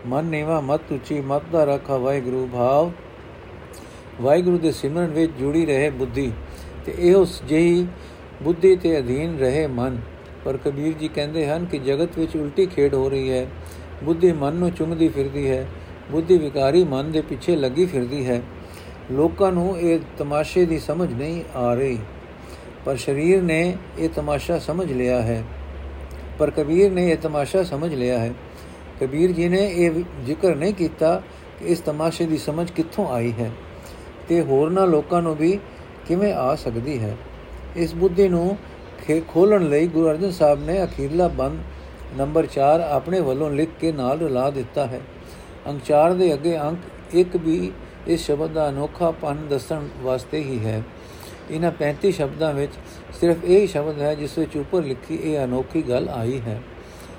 [0.06, 2.90] ਮਨ ਨੀਵਾ ਮਤ ਉੱਚੀ ਮਤ ਦਾ ਰੱਖਾ ਵਾਹਿਗੁਰੂ, ਭਾਵ
[4.20, 6.32] ਵਾਹਿਗੁਰੂ ਦੇ ਸਿਮਰਨ ਵਿੱਚ ਜੁੜੀ ਰਹੇ ਬੁੱਧੀ
[6.84, 7.86] ਤੇ ਇਹ ਉਸ ਜਿਹੀ
[8.42, 9.98] ਬੁੱਧੀ ਤੇ ਅਧੀਨ ਰਹੇ ਮਨ।
[10.44, 13.46] ਪਰ ਕਬੀਰ ਜੀ ਕਹਿੰਦੇ ਹਨ ਕਿ ਜਗਤ ਵਿੱਚ ਉਲਟੀ ਖੇਡ ਹੋ ਰਹੀ ਹੈ।
[14.04, 15.66] ਬੁੱਧੀ ਮਨ ਨੂੰ ਚੁੰਗਦੀ ਫਿਰਦੀ ਹੈ।
[16.10, 18.42] ਬੁੱਧੀ ਵਿਕਾਰੀ ਮਨ ਦੇ ਪਿੱਛੇ ਲੱਗੀ ਫਿਰਦੀ ਹੈ।
[19.10, 21.98] ਲੋਕਾਂ ਨੂੰ ਇਹ ਤਮਾਸ਼ੇ ਦੀ ਸਮਝ ਨਹੀਂ ਆ ਰਹੀ।
[22.84, 25.44] ਪਰ ਸਰੀਰ ਨੇ ਇਹ ਤਮਾਸ਼ਾ ਸਮਝ ਲਿਆ ਹੈ।
[26.38, 28.32] ਪਰ ਕਬੀਰ ਨੇ ਇਹ ਤਮਾਸ਼ਾ ਸਮਝ ਲਿਆ ਹੈ।
[29.00, 29.90] ਕਬੀਰ ਜੀ ਨੇ ਇਹ
[30.24, 31.22] ਜ਼ਿਕਰ ਨਹੀਂ ਕੀਤਾ
[31.58, 33.50] ਕਿ ਇਸ ਤਮਾਸ਼ੇ ਦੀ ਸਮਝ ਕਿੱਥੋਂ ਆਈ ਹੈ
[34.28, 35.58] ਤੇ ਹੋਰਨਾਂ ਲੋਕਾਂ ਨੂੰ ਵੀ
[36.06, 37.16] ਕਿਵੇਂ ਆ ਸਕਦੀ ਹੈ।
[37.76, 38.56] ਇਸ ਬੁੱਧੀ ਨੂੰ
[39.28, 41.60] ਖੋਲਣ ਲਈ ਗੁਰੂ ਅਰਜਨ ਸਾਹਿਬ ਨੇ ਅਖੀਰਲਾ ਬੰਦ
[42.18, 45.00] ਨੰਬਰ 4 ਆਪਣੇ ਵੱਲੋਂ ਲਿਖ ਕੇ ਨਾਲ ਰਲਾ ਦਿੱਤਾ ਹੈ।
[45.66, 46.78] ਅੰਕ 4 ਦੇ ਅੱਗੇ ਅੰਕ
[47.14, 47.72] 1 ਵੀ
[48.08, 50.82] ਇਸ ਸ਼ਬਦ ਦਾ ਅਨੋਖਾ ਪਨ ਦੱਸਣ ਵਾਸਤੇ ਹੀ ਹੈ।
[51.50, 52.72] ਇਹਨਾਂ 35 ਸ਼ਬਦਾਂ ਵਿੱਚ
[53.20, 56.62] ਸਿਰਫ ਇਹ ਸ਼ਬਦ ਹੈ ਜਿਸ ਵਿੱਚ ਉੱਪਰ ਲਿਖੀ ਇਹ ਅਨੋਖੀ ਗੱਲ ਆਈ ਹੈ।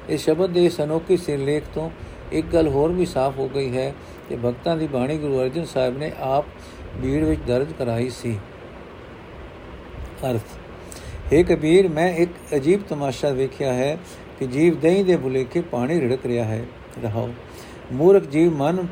[0.10, 1.90] ਇਸ ਸ਼ਬਦ ਦੇ ਇਸ ਅਨੋਖੀ ਸਿਰਲੇਖ ਤੋਂ
[2.32, 3.94] ਇੱਕ ਗੱਲ ਹੋਰ ਵੀ ਸਾਫ਼ ਹੋ ਗਈ ਹੈ
[4.30, 6.46] ਕਿ ਭਗਤਾਂ ਦੀ ਬਾਣੀ ਗੁਰੂ ਅਰਜਨ ਸਾਹਿਬ ਨੇ ਆਪ
[7.02, 8.40] ਭੀੜ ਵਿੱਚ ਦਰਜ ਕਰਾਈ ਸੀ।
[10.32, 10.42] ਅਰਥ
[11.34, 13.98] हे ਕਬੀਰ, ਮੈਂ ਇੱਕ ਅਜੀਬ ਤਮਾਸ਼ਾ ਵੇਖਿਆ ਹੈ
[14.40, 16.66] ਕਿ ਜੀਵ ਦਹੀਂ ਦੇ ਬੁਲੇਖੇ ਪਾਣੀ ਰਿੜਕ ਰਿਹਾ ਹੈ।
[17.04, 17.30] ਰਹਾਓ,
[17.92, 18.88] ਮੂਰਖ ਜੀਵ ਮਨ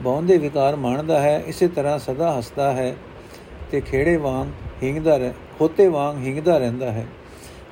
[0.00, 2.94] ਬੌਂਦੇ ਵਿਕਾਰ ਮੰਨਦਾ ਹੈ, ਇਸੇ ਤਰ੍ਹਾਂ ਸਦਾ ਹੱਸਦਾ ਹੈ
[3.70, 4.48] ਤੇ ਖੇੜੇ ਵਾਂਗ
[4.82, 7.06] ਹਿੰਗਦਾ ਰਹਿ, ਖੋਤੇ ਵਾਂਗ ਹਿੰਗਦਾ ਰਹਿੰਦਾ ਹੈ।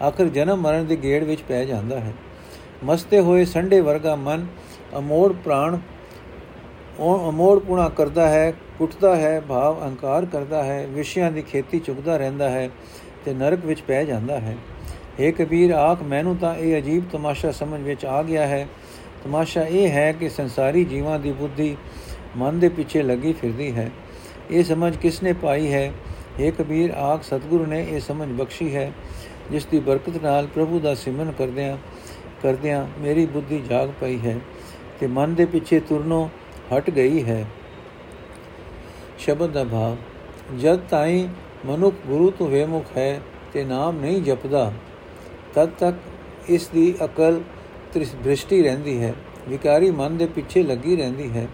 [0.03, 2.13] ਆਖਰ ਜਨਮ ਮਰਨ ਦੇ ਗੇੜ ਵਿੱਚ ਪੈ ਜਾਂਦਾ ਹੈ।
[2.85, 4.47] ਮਸਤੇ ਹੋਏ ਸੰਡੇ ਵਰਗਾ ਮਨ
[4.99, 5.79] ਅਮੋੜ ਪ੍ਰਾਣ,
[6.99, 12.17] ਉਹ ਅਮੋੜ ਪੁਣਾ ਕਰਦਾ ਹੈ, ਕੁੱਟਦਾ ਹੈ, ਭਾਵ ਅਹੰਕਾਰ ਕਰਦਾ ਹੈ, ਵਿਸ਼ਿਆਂ ਦੀ ਖੇਤੀ ਚੁਗਦਾ
[12.17, 12.71] ਰਹਿੰਦਾ ਹੈ
[13.25, 14.57] ਤੇ ਨਰਕ ਵਿੱਚ ਪੈ ਜਾਂਦਾ ਹੈ।
[15.21, 18.69] ਏ ਕਬੀਰ, ਆਖ ਮੈਨੂੰ ਤਾਂ ਇਹ ਅਜੀਬ ਤਮਾਸ਼ਾ ਸਮਝ ਵਿੱਚ ਆ ਗਿਆ ਹੈ।
[19.25, 21.77] ਤਮਾਸ਼ਾ ਇਹ ਹੈ ਕਿ ਸੰਸਾਰੀ ਜੀਵਾਂ ਦੀ ਬੁੱਧੀ
[22.37, 23.91] ਮਨ ਦੇ ਪਿੱਛੇ ਲੱਗੀ ਫਿਰਦੀ ਹੈ।
[24.51, 25.93] ਇਹ ਸਮਝ ਕਿਸ ਨੇ ਪਾਈ ਹੈ?
[26.41, 28.93] ਏ ਕਬੀਰ, ਆਖ ਸਤਿਗੁਰੂ ਨੇ ਇਹ ਸਮਝ ਬਖਸ਼ੀ ਹੈ,
[29.51, 31.77] ਜਿਸ ਦੀ ਬਰਕਤ ਨਾਲ ਪ੍ਰਭੂ ਦਾ ਸਿਮਰਨ ਕਰਦਿਆਂ
[32.43, 34.39] ਕਰਦਿਆਂ ਮੇਰੀ ਬੁੱਧੀ ਜਾਗ ਪਈ ਹੈ
[35.01, 36.27] ਤੇ ਮਨ ਦੇ ਪਿੱਛੇ ਤੁਰਨੋਂ
[36.73, 37.45] ਹਟ ਗਈ ਹੈ।
[39.19, 39.97] ਸ਼ਬਦ ਦਾ ਭਾਵ,
[40.59, 41.29] ਜਦ ਤਾਈ
[41.67, 43.21] ਮਨੁੱਖ ਗੁਰੂ ਤੋਂ ਵੇਮੁਖ ਹੈ
[43.53, 44.73] ਤੇ ਨਾਮ ਨਹੀਂ ਜਪਦਾ,
[45.55, 47.41] ਤਦ ਤੱਕ ਇਸ ਦੀ ਅਕਲ
[47.93, 49.15] ਤ੍ਰਿਸ ਦ੍ਰਿਸ਼ਟੀ ਰਹਿੰਦੀ ਹੈ,
[49.49, 51.47] ਵਿਕਾਰੀ ਮਨ ਦੇ ਪਿੱਛੇ ਲੱਗੀ ਰਹਿੰਦੀ ਹੈ।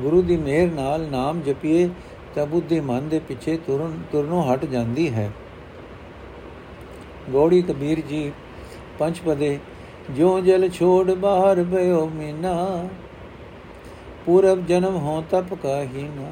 [0.00, 1.88] ਗੁਰੂ ਦੀ ਮਿਹਰ ਨਾਲ ਨਾਮ ਜਪੀਏ
[2.34, 5.30] ਤਾਂ ਬੁੱਧੀ ਮਨ ਦੇ ਪਿੱਛੇ ਤੁਰਨ, ਤੁਰਨੋਂ ਹਟ ਜਾਂਦੀ ਹੈ।
[7.30, 8.30] ਗੋੜੀ ਕਬੀਰ ਜੀ
[8.98, 9.58] ਪੰਜ ਪਦੇ
[10.16, 12.88] ਜੋ ਜਲ ਛੋੜ ਬਾਹਰ ਭਇਓ ਮੀਨਾ,
[14.26, 16.30] ਪੂਰਬ ਜਨਮ ਹੋ ਤਪ ਕਾਹੀਨਾ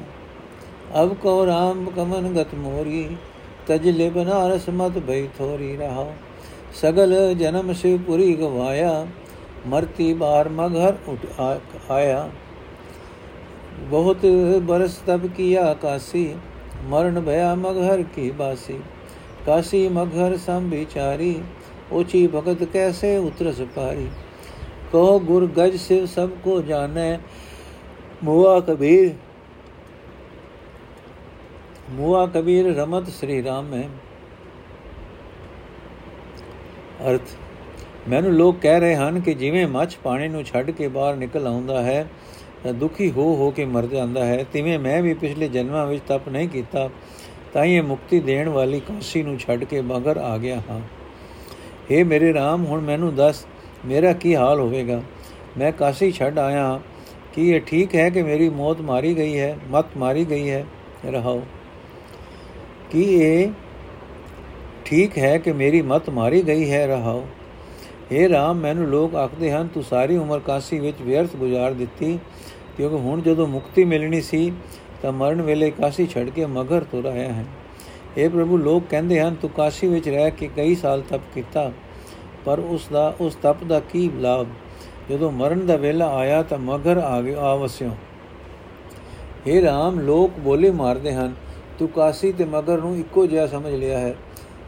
[1.01, 3.07] ਅਬ ਕੋ ਰਾਮ ਕਮਨ ਗਤ ਮੋਰੀ,
[3.67, 6.05] ਤਜ ਲੇ ਬਨਾਰਸ ਮਤ ਭਈ ਥੋਰੀ ਰਹਾ।
[6.73, 9.05] ਸਗਲ ਜਨਮ ਸਿਵ ਪੁਰੀ ਗਵਾਇਆ,
[9.67, 11.41] ਮਰਤੀ ਬਾਰ ਮਗਰ ਉਠ
[11.91, 12.29] ਆਇਆ।
[13.81, 14.25] ਬਹੁਤ
[14.63, 16.33] ਬਰਸ ਤਬ ਕੀਆ ਕਾਸੀ,
[16.85, 18.79] ਮਰਨ ਭਇਆ ਮਗਹਰ ਕੀ ਬਾਸੀ।
[19.45, 21.35] ਕਾਸੀ ਮਗਹਰ ਸੰ ਵਿਚਾਰੀ
[21.91, 24.07] ਓਚੀ ਭਗਤ ਕੈਸੇ ਉਤਰਸ ਪਾਰੀ
[24.93, 27.17] ਕਹੋ ਗੁਰ ਗਜ ਸਿਵ ਸਭ ਕੋ ਜਾਣੈ,
[28.23, 29.13] ਮੂਆ ਕਬੀਰ।
[31.91, 33.87] ਮੂਆ ਕਬੀਰ ਰਮਤ ਸ੍ਰੀ ਰਾਮ ਹੈ।
[37.09, 37.35] ਅਰਥ,
[38.09, 41.81] ਮੈਨੂੰ ਲੋਕ ਕਹਿ ਰਹੇ ਹਨ ਕਿ ਜਿਵੇਂ ਮੱਛ ਪਾਣੀ ਨੂੰ ਛੱਡ ਕੇ ਬਾਹਰ ਨਿਕਲ ਆਉਂਦਾ
[41.81, 42.05] ਹੈ
[42.67, 46.49] ਦੁਖੀ ਹੋ ਹੋ ਕੇ ਮਰ ਜਾਂਦਾ ਹੈ। ਤਿਵੇਂ ਮੈਂ ਵੀ ਪਿਛਲੇ ਜਨਮਾਂ ਵਿੱਚ ਤਪ ਨਹੀਂ
[46.49, 46.89] ਕੀਤਾ,
[47.53, 50.79] ਤਾਂ ਇਹ ਮੁਕਤੀ ਦੇਣ ਵਾਲੀ ਕਾਸ਼ੀ ਨੂੰ ਛੱਡ ਕੇ ਮਗਰ ਆ ਗਿਆ ਹਾਂ।
[51.91, 53.45] हे ਮੇਰੇ RAM ਹੁਣ ਮੈਨੂੰ ਦੱਸ,
[53.85, 55.01] ਮੇਰਾ ਕੀ ਹਾਲ ਹੋਵੇਗਾ?
[55.57, 56.79] ਮੈਂ ਕਾਸ਼ੀ ਛੱਡ ਆਇਆ
[57.33, 59.57] ਕੀ ਇਹ ਠੀਕ ਹੈ ਕਿ ਮੇਰੀ ਮੌਤ ਮਾਰੀ ਗਈ ਹੈ?
[59.69, 60.65] ਮਤ ਮਾਰੀ ਗਈ ਹੈ?
[61.05, 61.41] ਰਹਾਓ।
[62.91, 63.49] ਕੀ ਇਹ
[64.85, 66.87] ਠੀਕ ਹੈ ਕਿ ਮੇਰੀ ਮਤ ਮਾਰੀ ਗਈ ਹੈ?
[66.87, 67.25] ਰਹਾਓ।
[68.11, 72.19] हे ਰਾਮ, ਮੈਨੂੰ ਲੋਕ ਆਖਦੇ ਹਨ, ਤੂੰ ਸਾਰੀ ਉਮਰ ਕਾਸੀ ਵਿੱਚ ਵਿਅਰਥ ਗੁਜ਼ਾਰ ਦਿੱਤੀ
[72.79, 74.51] ਕਿਉਂਕਿ ਹੁਣ ਜਦੋਂ ਮੁਕਤੀ ਮਿਲਣੀ ਸੀ
[75.01, 77.45] ਤਾਂ ਮਰਨ ਵੇਲੇ ਕਾਸੀ ਛੱਡ ਕੇ ਮਗਰ ਤੁਰ ਆਇਆ ਹੈ।
[78.17, 81.71] ਇਹ ਪ੍ਰਭੂ, ਲੋਕ ਕਹਿੰਦੇ ਹਨ, ਤੂੰ ਕਾਸ਼ੀ ਵਿੱਚ ਰਹਿ ਕੇ ਕਈ ਸਾਲ ਤਪ ਕੀਤਾ,
[82.45, 84.47] ਪਰ ਉਸ ਦਾ, ਉਸ ਤਪ ਦਾ ਕੀ ਲਾਭ?
[85.09, 87.89] ਜਦੋਂ ਮਰਨ ਦਾ ਵੇਲਾ ਆਇਆ ਤਾਂ ਮਗਰ ਆ ਗਿਆ ਆਵਸਿਓ
[89.47, 91.33] हे ਰਾਮ, ਲੋਕ ਬੋਲੇ ਮਾਰਦੇ ਹਨ,
[91.79, 94.15] ਤੂੰ ਕਾਸੀ ਤੇ ਮਗਰ ਨੂੰ ਇੱਕੋ ਜਿਹਾ ਸਮਝ ਲਿਆ ਹੈ।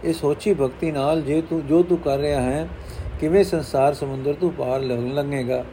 [0.04, 2.68] ਇਹ ਸੋਚੀ ਭਗਤੀ ਨਾਲ ਜੇ ਤੂੰ, ਜੋ ਤੂੰ ਕਰ ਰਿਹਾ ਹੈ,
[3.20, 5.64] ਕਿਵੇਂ ਸੰਸਾਰ ਸਮੁੰਦਰ ਤੂੰ ਪਾਰ ਲੰਘੇਗਾ?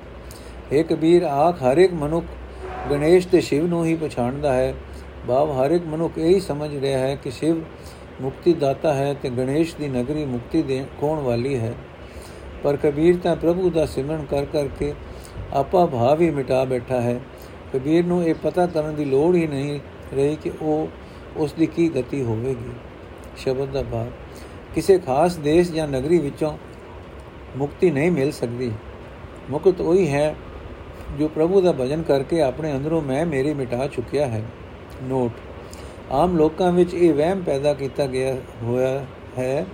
[0.73, 2.27] ਇਹ ਕਬੀਰ ਆਖ, ਹਰ ਇੱਕ ਮਨੁੱਖ
[2.91, 4.75] ਗਣੇਸ਼ ਤੇ ਸ਼ਿਵ ਨੂੰ ਹੀ ਪਛਾਣਦਾ ਹੈ।
[5.29, 7.61] ਭਾਵ ਹਰ ਇੱਕ ਮਨੁੱਖ ਇਹ ਹੀ ਸਮਝ ਰਿਹਾ ਹੈ ਕਿ ਸ਼ਿਵ
[8.21, 11.73] ਮੁਕਤੀ ਦਾਤਾ ਹੈ ਤੇ ਗਣੇਸ਼ ਦੀ ਨਗਰੀ ਮੁਕਤੀ ਦੇ ਕੋਣ ਵਾਲੀ ਹੈ।
[12.63, 14.93] ਪਰ ਕਬੀਰ ਤਾਂ ਪ੍ਰਭੂ ਦਾ ਸਿਮਰਨ ਕਰ ਕਰਕੇ
[15.53, 17.21] ਆਪਾ ਭਾਵ ਹੀ ਮਿਟਾ ਬੈਠਾ ਹੈ।
[17.73, 19.81] ਕਬੀਰ ਨੂੰ ਇਹ ਪਤਾ ਕਰਨ ਦੀ ਲੋੜ ਹੀ ਨਹੀਂ
[20.15, 20.89] ਰਹੀ ਕਿ ਉਹ
[21.37, 22.73] ਉਸ ਦੀ ਕੀ ਗਤੀ ਹੋਵੇਗੀ।
[23.37, 24.07] ਸ਼ਬਦ ਦਾ ਭਾਵ,
[24.75, 26.57] ਕਿਸੇ ਖਾਸ ਦੇਸ਼ ਜਾਂ ਨਗਰੀ ਵਿੱਚੋਂ
[27.57, 28.71] ਮੁਕਤੀ ਨਹੀਂ ਮਿਲ ਸਕਦੀ।
[29.51, 30.35] ਮੁਕਤ ਉਹੀ ਹੈ
[31.19, 34.45] ਜੋ ਪ੍ਰਭੂ ਦਾ ਭਜਨ ਕਰਕੇ ਆਪਣੇ ਅੰਦਰੋਂ ਮੈਂ ਮੇਰੀ ਮਿਟਾ ਚੁੱਕਿਆ ਹੈ।
[35.03, 35.33] ਨੋਟ।
[36.13, 39.07] ਆਮ ਲੋਕਾਂ ਵਿੱਚ ਇਹ ਵਹਿਮ ਪੈਦਾ ਕੀਤਾ ਗਿਆ ਹੋਇਆ
[39.39, 39.67] ਹੈ।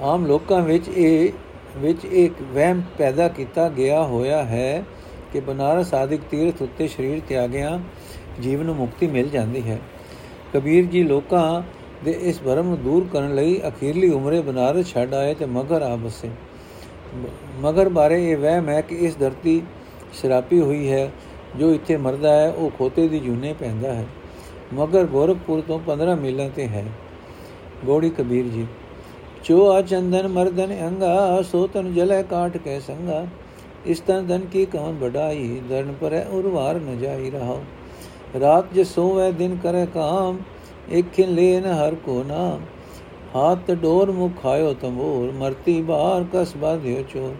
[0.00, 1.32] ਆਮ ਲੋਕਾਂ ਵਿੱਚ ਇਹ,
[1.76, 4.84] ਵਿੱਚ ਇੱਕ ਵਹਿਮ ਪੈਦਾ ਕੀਤਾ ਗਿਆ ਹੋਇਆ ਹੈ
[5.32, 7.80] ਕਿ ਬਨਾਰਸ ਆਦਿਕ ਤੀਰਥ ਉੱਤੇ ਸਰੀਰ ਤਿਆਗਿਆ
[8.40, 9.80] ਜੀਵਨ ਨੂੰ ਮੁਕਤੀ ਮਿਲ ਜਾਂਦੀ ਹੈ।
[10.54, 11.62] ਕਬੀਰ ਜੀ ਲੋਕਾਂ
[12.04, 15.96] ਦੇ ਇਸ ਭਰਮ ਨੂੰ ਦੂਰ ਕਰਨ ਲਈ ਅਖੀਰਲੀ ਉਮਰੇ ਬਨਾਰਸ ਛੱਡ ਆਏ ਤੇ ਮਗਰ ਆ
[15.96, 16.30] ਬਸੇ
[17.60, 19.62] ਮਗਰ ਬਾਰੇ ਇਹ ਵਹਿਮ ਹੈ ਕਿ ਇਸ ਧਰਤੀ
[20.12, 21.10] ਸ਼ਰਾਪੀ ਹੋਈ ਹੈ,
[21.58, 24.06] ਜੋ ਇੱਥੇ ਮਰਦਾ ਹੈ, ਉਹ ਖੋਤੇ ਦੀ ਜੂਨੇ ਪੈਂਦਾ ਹੈ।
[24.74, 26.84] ਮਗਰ ਗੋਰਖਪੁਰ ਤੋਂ 15 ਮੀਲਾਂ ਤੇ ਹੈ।
[27.84, 28.66] ਗੋੜੀ ਕਬੀਰ ਜੀ
[29.44, 33.26] ਚੋ ਆ ਚੰਦਨ ਮਰਦਨ ਅੰਗਾ ਸੋ ਤਨ ਜਲੇ ਕਾਟ ਕੇ ਸੰਗਾ।
[33.86, 37.56] ਇਸ ਤਨ ਦਨ ਕੀ ਕੌਣ ਬੜਾਈ ਦਰਨ ਪਰ ਉਰਵਾਰ ਨ ਜਾਈ ਰਹਾ
[38.40, 40.38] ਰਾਤ ਜੇ ਸੋਵੇ ਦਿਨ ਕਰੇ ਕਾਮ
[40.88, 42.60] ਇੱਕ ਖਿਨ ਲੈਨ ਹਰ ਕੋ ਨਾਮ।
[43.34, 47.34] ਹਾਥ ਡੋਰ ਮੁਖ ਖਾਇਓ ਤੰਬੂਰ ਮਰਤੀ ਬਾਹਰ ਕਸ ਬਾਧਿਓ ਚੋਰ।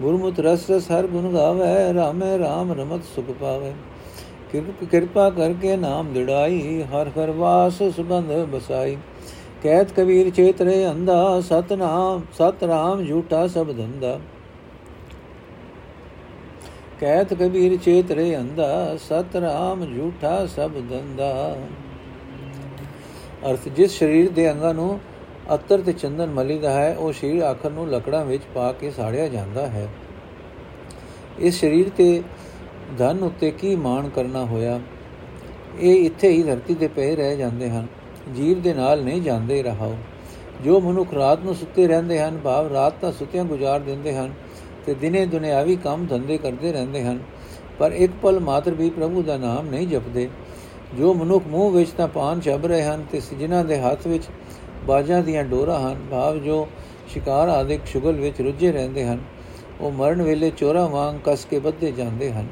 [0.00, 3.72] ਗੁਰਮੁਤ ਰਸ ਰਸ ਹਰ ਗੁਣ ਗਾਵੇ, ਰਾਮੇ ਰਾਮ ਰਮਤ ਸੁਖ ਪਾਵੇ।
[4.90, 8.96] ਕਿਰਪਾ ਕਰਕੇ ਨਾਮ ਦਿੜਾਈ ਹਰ ਹਰ ਵਾਸ ਸੁਬੰਧ ਬਸਾਈ
[9.62, 14.18] ਕਹਿਤ ਕਬੀਰ ਚੇਤਰੇ ਅੰਦਾ ਸਤਨਾਮ ਸਤ ਰਾਮ ਝੂਠਾ ਸਭ ਧੰਦਾ।
[17.00, 21.56] ਕਹਿਤ ਕਬੀਰ ਚੇਤਰੇ ਅੰਦਾ ਸਤ ਰਾਮ ਝੂਠਾ ਸਭ ਧੰਦਾ।
[23.50, 24.98] ਅਰਥ, ਜਿਸ ਸਰੀਰ ਦੇ ਅੰਗਾਂ ਨੂੰ
[25.54, 29.66] ਅਤਰ ਤੇ ਚੰਦਨ ਮਲੀਦਾ ਹੈ, ਉਹ ਸਰੀਰ ਆਖਰ ਨੂੰ ਲੱਕੜਾਂ ਵਿੱਚ ਪਾ ਕੇ ਸਾੜਿਆ ਜਾਂਦਾ
[29.66, 29.88] ਹੈ।
[31.38, 32.22] ਇਸ ਸਰੀਰ ਤੇ
[32.98, 34.80] ਧਨ ਉੱਤੇ ਕੀ ਮਾਣ ਕਰਨਾ ਹੋਇਆ?
[35.80, 37.86] ਇਹ ਇੱਥੇ ਹੀ ਧਰਤੀ ਤੇ ਪਏ ਰਹਿ ਜਾਂਦੇ ਹਨ।
[38.36, 39.96] ਜੀਵ ਦੇ ਨਾਲ ਨਹੀਂ ਜਾਂਦੇ ਰਹਾਓ।
[40.64, 44.32] ਜੋ ਮਨੁੱਖ ਰਾਤ ਨੂੰ ਸੁੱਤੇ ਰਹਿੰਦੇ ਹਨ, ਭਾਵ ਰਾਤ ਤਾਂ ਸੁੱਤਿਆਂ ਗੁਜ਼ਾਰ ਦਿੰਦੇ ਹਨ
[44.86, 47.18] ਤੇ ਦਿਨੇ ਦੁਨਿਆਵੀ ਕੰਮ ਧੰਦੇ ਕਰਦੇ ਰਹਿੰਦੇ ਹਨ,
[47.78, 50.28] ਪਰ ਇੱਕ ਪਲ ਮਾਤਰ ਵੀ ਪ੍ਰਭੂ ਦਾ ਨਾਮ ਨਹੀਂ ਜਪਦੇ।
[50.98, 54.24] ਜੋ ਮਨੁੱਖ ਮੂੰਹ ਵਿੱਚ ਤਾਂ ਪਾਨ ਛਬ ਰਹੇ ਹਨ ਤੇ ਜਿਨ੍ਹਾਂ ਦੇ ਹੱਥ ਵਿੱਚ
[54.86, 56.66] ਬਾਜਾਂ ਦੀਆਂ ਡੋਰਾਂ ਹਨ, ਭਾਵ ਜੋ
[57.08, 59.18] ਸ਼ਿਕਾਰ ਆਦਿਕ ਸ਼ੁਗਲ ਵਿੱਚ ਰੁੱਝੇ ਰਹਿੰਦੇ ਹਨ,
[59.80, 62.46] ਉਹ ਮਰਨ ਵੇਲੇ ਚੋਰਾ ਵਾਂਗ ਕਸ ਕੇ ਬੱਧੇ ਜਾਂਦੇ ਹਨ।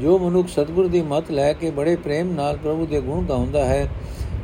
[0.00, 3.88] ਜੋ ਮਨੁੱਖ ਸਤਿਗੁਰ ਦੀ ਮਤ ਲੈ ਕੇ ਬੜੇ ਪ੍ਰੇਮ ਨਾਲ ਪ੍ਰਭੂ ਦੇ ਗੁਣ ਗਾਉਂਦਾ ਹੈ,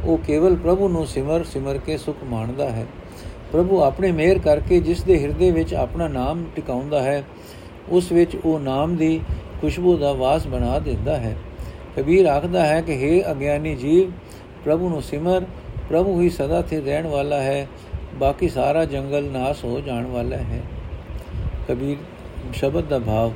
[0.04, 2.86] ਉਹ ਕੇਵਲ ਪ੍ਰਭੂ ਨੂੰ ਸਿਮਰ ਸਿਮਰ ਕੇ ਸੁਖ ਮਾਣਦਾ ਹੈ।
[3.52, 7.22] ਪ੍ਰਭੂ ਆਪਣੇ ਮਿਹਰ ਕਰਕੇ ਜਿਸ ਦੇ ਹਿਰਦੇ ਵਿੱਚ ਆਪਣਾ ਨਾਮ ਟਿਕਾਉਂਦਾ ਹੈ,
[7.88, 9.20] ਉਸ ਵਿੱਚ ਉਹ ਨਾਮ ਦੀ
[9.60, 11.36] ਖੁਸ਼ਬੂ ਦਾ ਵਾਸ ਬਣਾ ਦਿੰਦਾ ਹੈ।
[11.96, 14.10] ਕਬੀਰ ਆਖਦਾ ਹੈ ਕਿ हे ਅਗਿਆਨੀ ਜੀਵ,
[14.64, 15.44] ਪ੍ਰਭੂ ਨੂੰ ਸਿਮਰ
[15.92, 17.68] ਪ੍ਰਭੂ ਹੀ ਸਦਾ ਤੇ ਰਹਿਣ ਵਾਲਾ ਹੈ,
[18.14, 20.62] ਬਾਕੀ ਸਾਰਾ ਜੰਗਲ ਨਾਸ ਹੋ ਜਾਣ ਵਾਲਾ ਹੈ।
[21.68, 21.96] ਕਬੀਰ,
[22.52, 23.33] ਸ਼ਬਦ ਦਾ ਭਾਵ,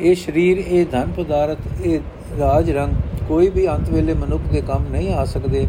[0.00, 2.00] ਇਹ ਸਰੀਰ, ਇਹ ਧਨ ਪਦਾਰਥ, ਇਹ
[2.38, 2.92] ਰਾਜ ਰੰਗ,
[3.28, 5.68] ਕੋਈ ਵੀ ਅੰਤ ਵੇਲੇ ਮਨੁੱਖ ਦੇ ਕੰਮ ਨਹੀਂ ਆ ਸਕਦੇ।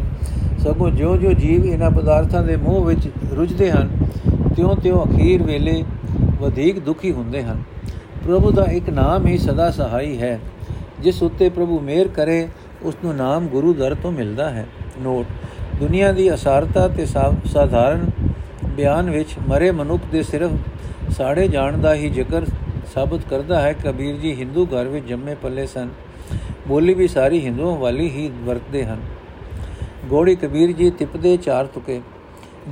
[0.58, 3.90] ਸਗੋਂ ਜੋ ਜੋ ਜੀਵ ਇਹਨਾਂ ਪਦਾਰਥਾਂ ਦੇ ਮੋਹ ਵਿੱਚ ਰੁੱਝਦੇ ਹਨ,
[4.56, 5.84] ਤਿਉਂ-ਤਿਉਂ ਅਖੀਰ ਵੇਲੇ
[6.40, 7.62] ਵਧੇਕ ਦੁਖੀ ਹੁੰਦੇ ਹਨ।
[8.26, 10.40] ਪ੍ਰਭੂ ਦਾ ਇੱਕ ਨਾਮ ਹੀ ਸਦਾ ਸਹਾਈ ਹੈ।
[11.00, 12.48] ਜਿਸ ਉੱਤੇ ਪ੍ਰਭੂ ਮਿਹਰ ਕਰੇ,
[12.82, 14.66] ਉਸ ਨੂੰ ਨਾਮ ਗੁਰੂ ਦਰ ਤੋਂ ਮਿਲਦਾ ਹੈ।
[15.00, 15.26] ਨੋਟ
[15.80, 18.10] ਦੁਨੀਆ ਦੀ ਅਸਾਰਤਾ ਤੇ ਸਾਧਾਰਨ
[18.66, 20.50] ਬਿਆਨ ਵਿੱਚ ਮਰੇ ਮਨੁੱਖ ਦੇ ਸਿਰਫ
[21.10, 22.46] ਸਾੜੇ ਜਾਣ ਦਾ ਹੀ ਜ਼ਿਕਰ
[22.94, 25.88] ਸਾਬਤ ਕਰਦਾ ਹੈ ਕਬੀਰ ਜੀ ਹਿੰਦੂ ਘਰ ਵਿੱਚ ਜੰਮੇ ਪੱਲੇ ਸਨ।
[26.68, 29.00] ਬੋਲੀ ਵੀ ਸਾਰੀ ਹਿੰਦੂਆਂ ਵਾਲੀ ਹੀ ਵਰਤਦੇ ਹਨ।
[30.08, 32.00] ਗੋੜੀ ਕਬੀਰ ਜੀ ਤਿਪਦੇ ਚਾਰ ਤੁਕੇ।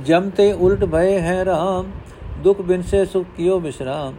[0.05, 1.91] ਜਮ ਤੇ ਉਲਟ ਭਏ ਹੈ ਰਾਮ,
[2.43, 4.15] ਦੁਖ ਬਿਨ ਸੇ ਸੁਖ ਕਿਓ ਬਿਸਰਾਮ।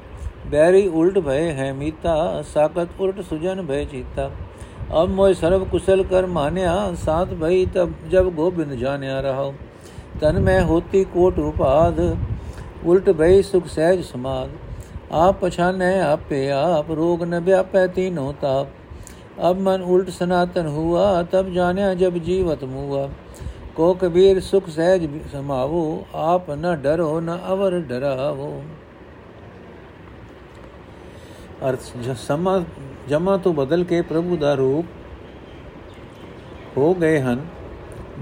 [0.46, 4.30] ਬੈਰੀ ਉਲਟ ਭਏ ਹੈ ਮੀਤਾ ਸਾਕਤ ਉਲਟ ਸੁਜਨ ਭਏ ਚੀਤਾ।
[4.92, 9.54] अब मोय सर्व कुशल कर मान्या, साथ भई तब जब गोविंद जान्या रहो।
[10.20, 12.18] तन में होती कोट उपाध,
[12.86, 14.50] उल्ट भई सुख सहज समाध।
[15.12, 18.72] आप पछाने आपे आप, रोग न व्यापै तीनों ताप।
[19.40, 23.08] अब मन उल्ट सनातन हुआ, तब जान्या जब जीवत मुआ।
[23.76, 28.62] को कबीर सुख सहज समावो, आप न डरो, न अवर डरावो।
[31.62, 31.80] अर्थ
[32.16, 32.58] समा
[33.08, 34.86] ਜਮਾ ਤੋਂ ਬਦਲ ਕੇ ਪ੍ਰਭੂ ਦਾ ਰੂਪ
[36.76, 37.44] ਹੋ ਗਏ ਹਨ।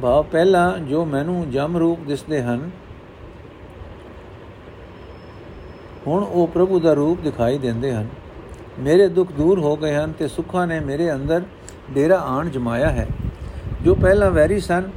[0.02, 2.70] ਭਾਵ ਪਹਿਲਾਂ ਜੋ ਮੈਨੂੰ ਜਮ ਰੂਪ ਦਿਸਦੇ ਹਨ,
[6.06, 8.06] ਹੁਣ ਉਹ ਪ੍ਰਭੂ ਦਾ ਰੂਪ ਦਿਖਾਈ ਦਿੰਦੇ ਹਨ।
[8.78, 11.42] ਮੇਰੇ ਦੁੱਖ ਦੂਰ ਹੋ ਗਏ ਹਨ ਤੇ ਸੁੱਖਾਂ ਨੇ ਮੇਰੇ ਅੰਦਰ
[11.90, 13.06] ਡੇਰਾ ਆਣ ਜਮਾਇਆ ਹੈ।
[13.82, 14.90] ਜੋ ਪਹਿਲਾਂ ਵੈਰੀ ਸਨ,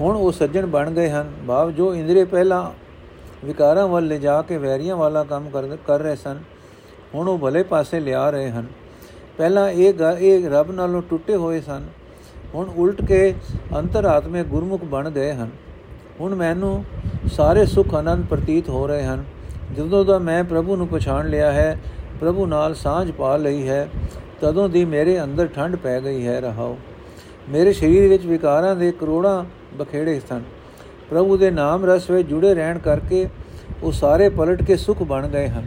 [0.00, 2.70] ਹੁਣ ਉਹ ਸੱਜਣ ਬਣ ਗਏ ਹਨ। ਭਾਵ ਜੋ ਇੰਦਰੀ ਪਹਿਲਾਂ
[3.44, 5.48] ਵਿਕਾਰਾਂ ਵੱਲ ਲੈ ਜਾ ਕੇ ਵੈਰੀਆਂ ਵਾਲਾ ਕੰਮ
[5.86, 6.38] ਕਰ ਰਹੇ ਸਨ,
[7.14, 8.66] ਹੁਣ ਉਹ ਭਲੇ ਪਾਸੇ ਲਿਆ ਰਹੇ ਹਨ।
[9.38, 11.82] ਪਹਿਲਾਂ ਇਹ ਇਹ ਰੱਬ ਨਾਲੋਂ ਟੁੱਟੇ ਹੋਏ ਸਨ।
[12.54, 13.34] ਹੁਣ ਉਲਟ ਕੇ
[13.78, 15.50] ਅੰਤਰਾਤਮੇ ਗੁਰਮੁਖ ਬਣ ਗਏ ਹਨ।
[16.20, 16.84] ਹੁਣ ਮੈਨੂੰ
[17.32, 19.24] ਸਾਰੇ ਸੁਖ ਆਨੰਦ ਪ੍ਰਤੀਤ ਹੋ ਰਹੇ ਹਨ।
[19.76, 21.80] ਜਦੋਂ ਦਾ ਮੈਂ ਪ੍ਰਭੂ ਨੂੰ ਪਛਾਣ ਲਿਆ ਹੈ,
[22.20, 23.88] ਪ੍ਰਭੂ ਨਾਲ ਸਾਝ ਪਾ ਲਈ ਹੈ,
[24.40, 26.78] ਤਦੋਂ ਦੀ ਮੇਰੇ ਅੰਦਰ ਠੰਡ ਪੈ ਗਈ ਹੈ, ਰਹਾਓ।
[27.48, 29.44] ਮੇਰੇ ਸਰੀਰ ਵਿੱਚ ਵਿਕਾਰਾਂ ਦੇ ਕਰੋੜਾਂ
[29.76, 30.42] ਬਖੇੜੇ ਸਨ।
[31.10, 33.28] ਪ੍ਰਭੂ ਦੇ ਨਾਮ ਰਸ ਵਿੱਚ ਜੁੜੇ ਰਹਿਣ ਕਰਕੇ
[33.82, 35.66] ਉਹ ਸਾਰੇ ਪਲਟ ਕੇ ਸੁਖ ਬਣ ਗਏ ਹਨ।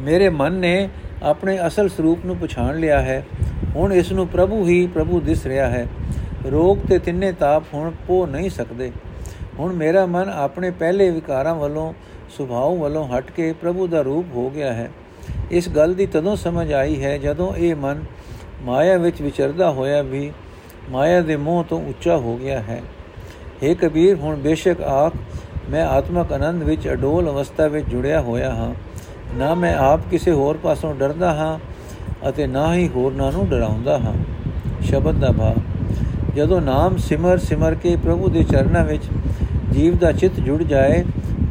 [0.00, 0.88] ਮੇਰੇ ਮਨ ਨੇ
[1.24, 3.26] ਆਪਣੇ ਅਸਲ ਸਰੂਪ ਨੂੰ ਪਛਾਣ ਲਿਆ ਹੈ।
[3.76, 5.86] ਹੁਣ ਇਸ ਨੂੰ ਪ੍ਰਭੂ ਹੀ ਪ੍ਰਭੂ ਦਿਸ ਰਿਹਾ ਹੈ।
[6.50, 8.92] ਰੋਗ ਤੇ ਤਿੰਨੇ ਤਾਪ ਹੁਣ ਪੋ ਨਹੀਂ ਸਕਦੇ।
[9.58, 11.92] ਹੁਣ ਮੇਰਾ ਮਨ ਆਪਣੇ ਪਹਿਲੇ ਵਿਕਾਰਾਂ ਵੱਲੋਂ,
[12.36, 14.90] ਸੁਭਾਅ ਵੱਲੋਂ ਹਟ ਕੇ ਪ੍ਰਭੂ ਦਾ ਰੂਪ ਹੋ ਗਿਆ ਹੈ।
[15.50, 18.04] ਇਸ ਗੱਲ ਦੀ ਤਦੋਂ ਸਮਝ ਆਈ ਹੈ ਜਦੋਂ ਇਹ ਮਨ
[18.62, 20.32] ਮਾਇਆ ਵਿੱਚ ਵਿਚਰਦਾ ਹੋਇਆ ਵੀ
[20.90, 22.82] ਮਾਇਆ ਦੇ ਮੋਹ ਤੋਂ ਉੱਚਾ ਹੋ ਗਿਆ ਹੈ।
[23.62, 25.12] हे ਕਬੀਰ, ਹੁਣ ਬੇਸ਼ੱਕ ਆਖ,
[25.70, 28.74] ਮੈਂ ਆਤਮਕ ਆਨੰਦ ਵਿੱਚ ਅਡੋਲ ਅਵਸਥਾ ਵਿੱਚ ਜੁੜਿਆ ਹੋਇਆ ਹਾਂ।
[29.34, 31.58] ਨਾ ਮੈਂ ਆਪ ਕਿਸੇ ਹੋਰ ਪਾਸੋਂ ਡਰਦਾ ਹਾਂ
[32.28, 34.14] ਅਤੇ ਨਾ ਹੀ ਹੋਰਨਾਂ ਨੂੰ ਡਰਾਉਂਦਾ ਹਾਂ।
[34.82, 35.54] ਸ਼ਬਦ ਦਾ ਭਾਵ,
[36.34, 39.04] ਜਦੋਂ ਨਾਮ ਸਿਮਰ ਸਿਮਰ ਕੇ ਪ੍ਰਭੂ ਦੇ ਚਰਨਾਂ ਵਿੱਚ
[39.72, 41.04] ਜੀਵ ਦਾ ਚਿੱਤ ਜੁੜ ਜਾਏ,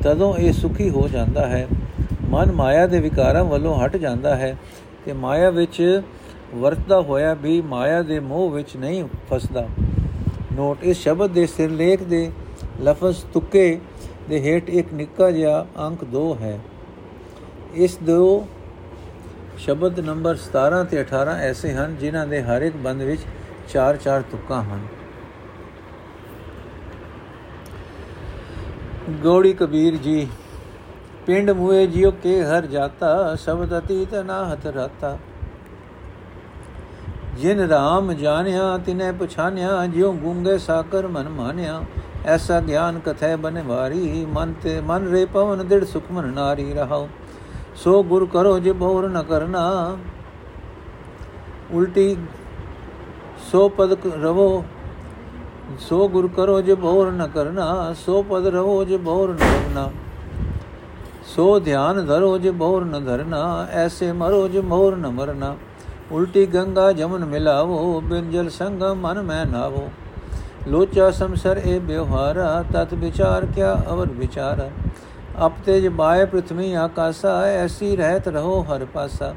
[0.04, 1.68] ਤਦੋਂ ਇਹ ਸੁਖੀ ਹੋ ਜਾਂਦਾ ਹੈ।
[2.30, 4.56] ਮਨ ਮਾਇਆ ਦੇ ਵਿਕਾਰਾਂ ਵੱਲੋਂ ਹਟ ਜਾਂਦਾ ਹੈ
[5.06, 6.02] ਤੇ ਮਾਇਆ ਵਿੱਚ
[6.56, 9.68] ਵਰਤਦਾ ਹੋਇਆ ਵੀ ਮਾਇਆ ਦੇ ਮੋਹ ਵਿੱਚ ਨਹੀਂ ਫਸਦਾ।
[10.56, 12.32] ਨੋਟ, ਇਸ ਸ਼ਬਦ ਦੇ ਸਿਰਲੇਖ ਦੇ
[12.84, 13.80] ਲਫ਼ਜ਼ ਤੁਕੇ
[14.30, 16.60] ਦੇ ਹੇਠ ਇੱਕ ਨਿੱਕਾ ਜਿਹਾ ਅੰਕ 2 ਹੈ।
[17.74, 18.48] ਇਸ ਦੋ
[19.58, 23.22] ਸ਼ਬਦ ਨੰਬਰ 17 ਤੇ 18 ਐਸੇ ਹਨ ਜਿਨ੍ਹਾਂ ਦੇ ਹਰ ਇੱਕ ਬੰਦ ਵਿੱਚ
[23.70, 24.86] 4-4 ਤੁਕਾਂ ਹਨ।
[29.24, 30.28] ਗੋੜੀ ਕਬੀਰ ਜੀ,
[31.26, 35.18] ਪਿੰਡ ਮੂਏ ਜਿਉ ਕੇ ਹਰ ਜਾਤਾ, ਸ਼ਬਦ ਅਤੀਤ ਨਾ ਹਤ ਰਤਾ।
[37.38, 41.82] ਜਿਨ ਰਾਮ ਜਾਣਿਆ, ਤਿਨੇ ਪਛਾਨਿਆ ਜਿਉ ਗੁੰਗੇ ਸਾਕਰ ਮਨ ਮਾਨਿਆ
[42.26, 47.08] ਐਸਾ ਗਿਆਨ ਕਥੈ ਬਨਵਾਰੀ, ਮਨ ਤੇ ਮਨ ਰੇ ਪਵਨ, ਦਿੜ ਸੁਖਮਨ ਨਾਰੀ ਰਹਾਉ।
[47.76, 49.98] ਸੋ ਗੁਰ ਕਰੋ ਜੇ ਬੋਰ ਨ ਕਰਨਾ।
[51.72, 52.16] ਉਲਟੀ
[53.52, 54.64] ਸੋ ਪਦ ਰਵੋ,
[55.80, 59.90] ਸੋ ਗੁਰ ਕਰੋ ਜੇ ਬੋਰ ਨ ਕਰਨਾ। ਸੋ ਪਦ ਰਵੋ ਜੇ ਬੋਰ ਨ ਕਰਨਾ।
[61.26, 65.56] ਸੋ ਧਿਆਨ ਧਰੋ ਜੇ ਬੋਰ ਨ ਧਰਨਾ। ਐਸੇ ਮਰੋ ਜੇ ਮੋਰ ਨ ਮਰਨਾ।
[66.12, 69.90] ਉਲਟੀ ਗੰਗਾ ਜਮਨ ਮਿਲਾਵੋ, ਬਿੰਜਲ ਸੰਗ ਮਨ ਮੈਂ ਨਾਵੋ।
[70.68, 74.70] ਲੋਚਾ ਸੰਸਰ ਇਹ ਬਿਵਹਾਰਾ ਤਤ ਵਿਚਾਰ ਕਿਆ ਅਵਰ ਵਿਚਾਰ
[75.46, 79.34] ਅਪ ਤੇਜ ਬਾਏ ਪ੍ਰਥਮੀ ਆਕਾਸਾ, ਐਸੀ ਰਹਿਤ ਰਹੋ ਹਰ ਪਾਸਾ।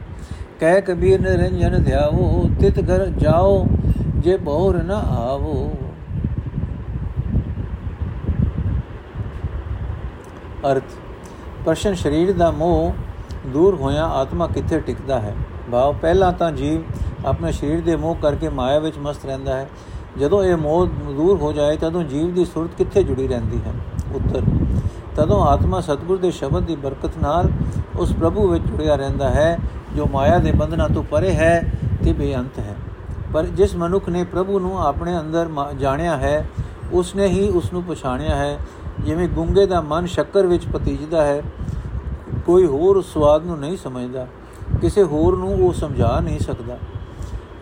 [0.60, 3.66] ਕਹਿ ਕਬੀਰ ਨਿਰੰਜਨ ਧਿਆਵੋ, ਤਿਤ ਘਰ ਜਾਓ
[4.16, 5.72] ਜੇ ਬੋਰ ਨ ਆਵੋ।
[10.70, 10.84] ਅਰਥ,
[11.64, 12.92] ਪ੍ਰਸ਼ਨ ਸਰੀਰ ਦਾ ਮੋਹ
[13.46, 15.34] ਦੂਰ ਹੋਇਆ ਆਤਮਾ ਕਿੱਥੇ ਟਿਕਦਾ ਹੈ?
[15.72, 16.82] ਭਾਵ, ਪਹਿਲਾਂ ਤਾਂ ਜੀਵ
[17.26, 19.68] ਆਪਣੇ ਸਰੀਰ ਦੇ ਮੋਹ ਕਰਕੇ ਮਾਇਆ ਵਿੱਚ ਮਸਤ ਰਹਿੰਦਾ ਹੈ।
[20.18, 23.72] ਜਦੋਂ ਇਹ ਮੋਹ ਦੂਰ ਹੋ ਜਾਏ, ਤਦੋਂ ਜੀਵ ਦੀ ਸੁਰਤ ਕਿੱਥੇ ਜੁੜੀ ਰਹਿੰਦੀ ਹੈ?
[24.14, 24.42] ਉੱਤਰ।
[25.16, 27.48] ਤਦੋਂ ਆਤਮਾ ਸਤਗੁਰ ਦੇ ਸ਼ਬਦ ਦੀ ਬਰਕਤ ਨਾਲ
[27.98, 29.58] ਉਸ ਪ੍ਰਭੂ ਵਿੱਚ ਜੁੜਿਆ ਰਹਿੰਦਾ ਹੈ,
[29.96, 31.60] ਜੋ ਮਾਇਆ ਦੇ ਬੰਧਨਾਂ ਤੋਂ ਪਰੇ ਹੈ
[32.04, 32.74] ਤੇ ਬੇਅੰਤ ਹੈ।
[33.34, 36.48] ਪਰ ਜਿਸ ਮਨੁੱਖ ਨੇ ਪ੍ਰਭੂ ਨੂੰ ਆਪਣੇ ਅੰਦਰ ਜਾਣਿਆ ਹੈ,
[36.92, 38.58] ਉਸਨੇ ਹੀ ਉਸ ਨੂੰ ਪਛਾਣਿਆ ਹੈ।
[39.00, 41.42] ਜਿਵੇਂ ਗੁੰਗੇ ਦਾ ਮਨ ਸ਼ੱਕਰ ਵਿੱਚ ਪਤੀਜਦਾ ਹੈ,
[42.46, 44.26] ਕੋਈ ਹੋਰ ਸਵਾਦ ਨੂੰ ਨਹੀਂ ਸਮਝਦਾ,
[44.80, 46.78] ਕਿਸੇ ਹੋਰ ਨੂੰ ਉਹ ਸਮਝਾ ਨਹੀਂ ਸਕਦਾ।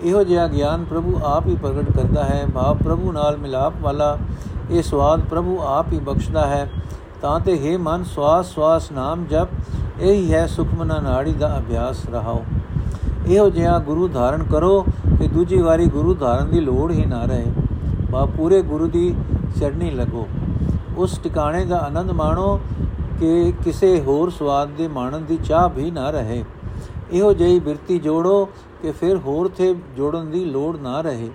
[0.03, 4.17] ਇਹੋ ਜਿਹਾ ਗਿਆਨ ਪ੍ਰਭੂ ਆਪ ਹੀ ਪ੍ਰਗਟ ਕਰਦਾ ਹੈ। ਭਾਵ ਪ੍ਰਭੂ ਨਾਲ ਮਿਲਾਪ ਵਾਲਾ
[4.71, 6.71] ਇਹ ਸਵਾਦ ਪ੍ਰਭੂ ਆਪ ਹੀ ਬਖਸ਼ਦਾ ਹੈ।
[7.23, 9.49] ਤਾਂ ਤੇ ਹੈ ਮਨ, ਸਵਾਸ ਸਵਾਸ ਨਾਮ ਜਪ,
[10.01, 12.45] ਇਹੀ ਹੈ ਸੁਖਮਨਾ ਨਾੜੀ ਦਾ ਅਭਿਆਸ ਰਹਾਓ।
[13.27, 14.87] ਇਹੋ ਜਿਹਾ ਗੁਰੂ ਧਾਰਨ ਕਰੋ
[15.19, 17.53] ਕਿ ਦੂਜੀ ਵਾਰੀ ਗੁਰੂ ਧਾਰਨ ਦੀ ਲੋੜ ਹੀ ਨਾ ਰਹੇ।
[18.11, 19.15] ਬਾ ਪੂਰੇ ਗੁਰੂ ਦੀ
[19.61, 20.29] ਚੜਨੀ ਲੱਗੋ।
[20.97, 22.61] ਉਸ ਟਿਕਾਣੇ ਦਾ ਆਨੰਦ ਮਾਣੋ
[23.21, 26.45] ਕਿ ਕਿਸੇ ਹੋਰ ਸਵਾਦ ਦੇ ਮਾਣਨ ਦੀ ਚਾਹ ਵੀ ਨਾ ਰਹੇ।
[27.13, 28.45] ਇਹੋ ਜਿਹੀ ਬਿਰਤੀ ਜੋੜੋ
[28.83, 31.31] ਕਿ ਫਿਰ ਹੋਰ ਤੇ ਜੋੜਨ ਦੀ ਲੋੜ ਨਾ ਰਹੇ।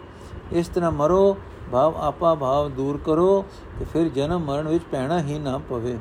[0.52, 1.38] ਇਸ ਤਰ੍ਹਾਂ ਮਰੋ
[1.71, 3.45] ਭਾਵ ਆਪਾ ਭਾਵ ਦੂਰ ਕਰੋ
[3.79, 5.97] ਤੇ ਫਿਰ ਜਨਮ ਮਰਨ ਵਿੱਚ ਪੈਣਾ ਹੀ ਨਾ ਪਵੇ।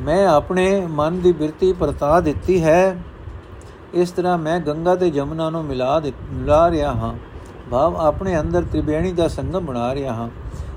[0.00, 2.96] ਮੈਂ ਆਪਣੇ ਮਨ ਦੀ ਬਿਰਤੀ ਪਰਤਾ ਦਿੱਤੀ ਹੈ।
[3.94, 6.00] ਇਸ ਤਰ੍ਹਾਂ ਮੈਂ ਗੰਗਾ ਤੇ ਜਮਨਾ ਨੂੰ ਮਿਲਾ
[6.32, 7.14] ਮਿਲਾ ਰਿਹਾ ਹਾਂ।
[7.70, 10.28] ਭਾਵ ਆਪਣੇ ਅੰਦਰ ਤ੍ਰਿਵੇਣੀ ਦਾ ਸੰਗਮ ਬਣਾ ਰਿਹਾ ਹਾਂ।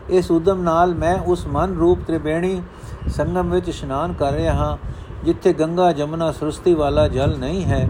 [0.10, 2.62] ਇਸ ਉਦਮ ਨਾਲ ਮੈਂ ਉਸ ਮਨ ਰੂਪ ਤ੍ਰਿਵੇਣੀ
[3.08, 4.78] ਸੰਗਮ ਵਿੱਚ ਇਸ਼ਨਾਨ ਕਰ ਰਿਹਾ ਹਾਂ,
[5.26, 7.90] ਜਿੱਥੇ ਗੰਗਾ ਜਮਨਾ ਸ੍ਰਿਸ਼ਟੀ ਵਾਲਾ ਜਲ ਨਹੀਂ ਹੈ।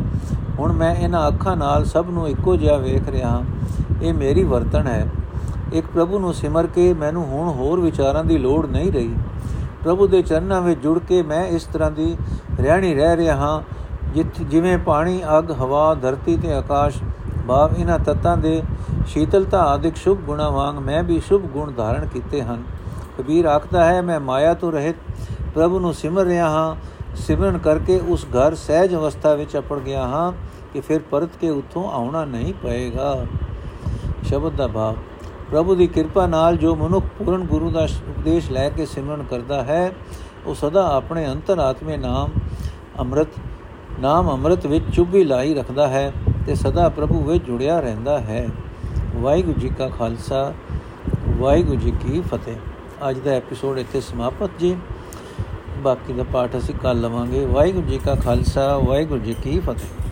[0.59, 3.43] ਹੁਣ ਮੈਂ ਇਹਨਾਂ ਅੱਖਾਂ ਨਾਲ ਸਭ ਨੂੰ ਇੱਕੋ ਜਿਹਾ ਵੇਖ ਰਿਹਾ ਹਾਂ।
[4.01, 5.07] ਇਹ ਮੇਰੀ ਵਰਤਣ ਹੈ।
[5.73, 9.13] ਇੱਕ ਪ੍ਰਭੂ ਨੂੰ ਸਿਮਰ ਕੇ ਮੈਨੂੰ ਹੁਣ ਹੋਰ ਵਿਚਾਰਾਂ ਦੀ ਲੋੜ ਨਹੀਂ ਰਹੀ।
[9.83, 12.15] ਪ੍ਰਭੂ ਦੇ ਚਰਨਾਂ ਵਿੱਚ ਜੁੜ ਕੇ ਮੈਂ ਇਸ ਤਰ੍ਹਾਂ ਦੀ
[12.59, 13.61] ਰਹਿਣੀ ਰਹਿ ਰਿਹਾ ਹਾਂ
[14.41, 16.97] ਜਿਵੇਂ ਪਾਣੀ, ਅਗ, ਹਵਾ, ਧਰਤੀ ਤੇ ਆਕਾਸ਼,
[17.47, 18.61] ਭਾਵ ਇਹਨਾਂ ਤਤਾਂ ਦੇ
[19.07, 22.63] ਸ਼ੀਤਲਤਾ ਆਦਿਕ ਸ਼ੁਭ ਗੁਣਾ ਵਾਂਗ ਮੈਂ ਵੀ ਸ਼ੁਭ ਗੁਣ ਧਾਰਨ ਕੀਤੇ ਹਨ।
[23.17, 24.95] ਕਬੀਰ ਆਖਦਾ ਹੈ, ਮੈਂ ਮਾਇਆ ਤੋਂ ਰਹਿਤ
[25.55, 26.75] ਪ੍ਰਭੂ ਨੂੰ ਸਿਮਰ ਰਿਹਾ ਹਾਂ।
[27.15, 30.31] ਸਿਮਰਨ ਕਰਕੇ ਉਸ ਘਰ ਸਹਿਜ ਅਵਸਥਾ ਵਿੱਚ ਅਪੜ ਗਿਆ ਹਾਂ
[30.73, 33.25] ਕਿ ਫਿਰ ਪਰਤ ਕੇ ਉੱਥੋਂ ਆਉਣਾ ਨਹੀਂ ਪਏਗਾ।
[34.23, 34.95] ਸ਼ਬਦ ਦਾ ਭਾਵ,
[35.49, 39.91] ਪ੍ਰਭੂ ਦੀ ਕਿਰਪਾ ਨਾਲ ਜੋ ਮਨੁੱਖ ਪੂਰਨ ਗੁਰੂ ਦਾ ਉਪਦੇਸ਼ ਲੈ ਕੇ ਸਿਮਰਨ ਕਰਦਾ ਹੈ,
[40.45, 42.29] ਉਹ ਸਦਾ ਆਪਣੇ ਅੰਤਰਾਤਮੇ ਨਾਮ
[42.99, 43.27] ਅੰਮ੍ਰਿਤ
[43.99, 46.11] ਨਾਮ ਅੰਮ੍ਰਿਤ ਵਿੱਚ ਚੁੱਭੀ ਲਾਈ ਰੱਖਦਾ ਹੈ
[46.45, 48.47] ਤੇ ਸਦਾ ਪ੍ਰਭੂ ਵਿੱਚ ਜੁੜਿਆ ਰਹਿੰਦਾ ਹੈ।
[49.15, 50.53] ਵਾਹਿਗੁਰੂ ਜੀ ਕਾ ਖਾਲਸਾ,
[51.37, 54.75] ਵਾਹਿਗੁਰੂ ਜੀ ਕੀ ਫਤਿਹ। ਅੱਜ ਦਾ ਐਪੀਸੋਡ ਇੱਥੇ ਸਮਾਪਤ ਜੀ।
[55.77, 60.08] ਬਾਕੀ ਦਾ ਪਾਠ ਅਸੀਂ ਕੱਲ ਲਵਾਂਗੇ। ਵਾਹਿਗੁਰੂ ਜੀ ਕਾ ਖਾਲਸਾ, ਵਾਹਿਗੁਰੂ ਜੀ ਕੀ ਫਤਿਹ।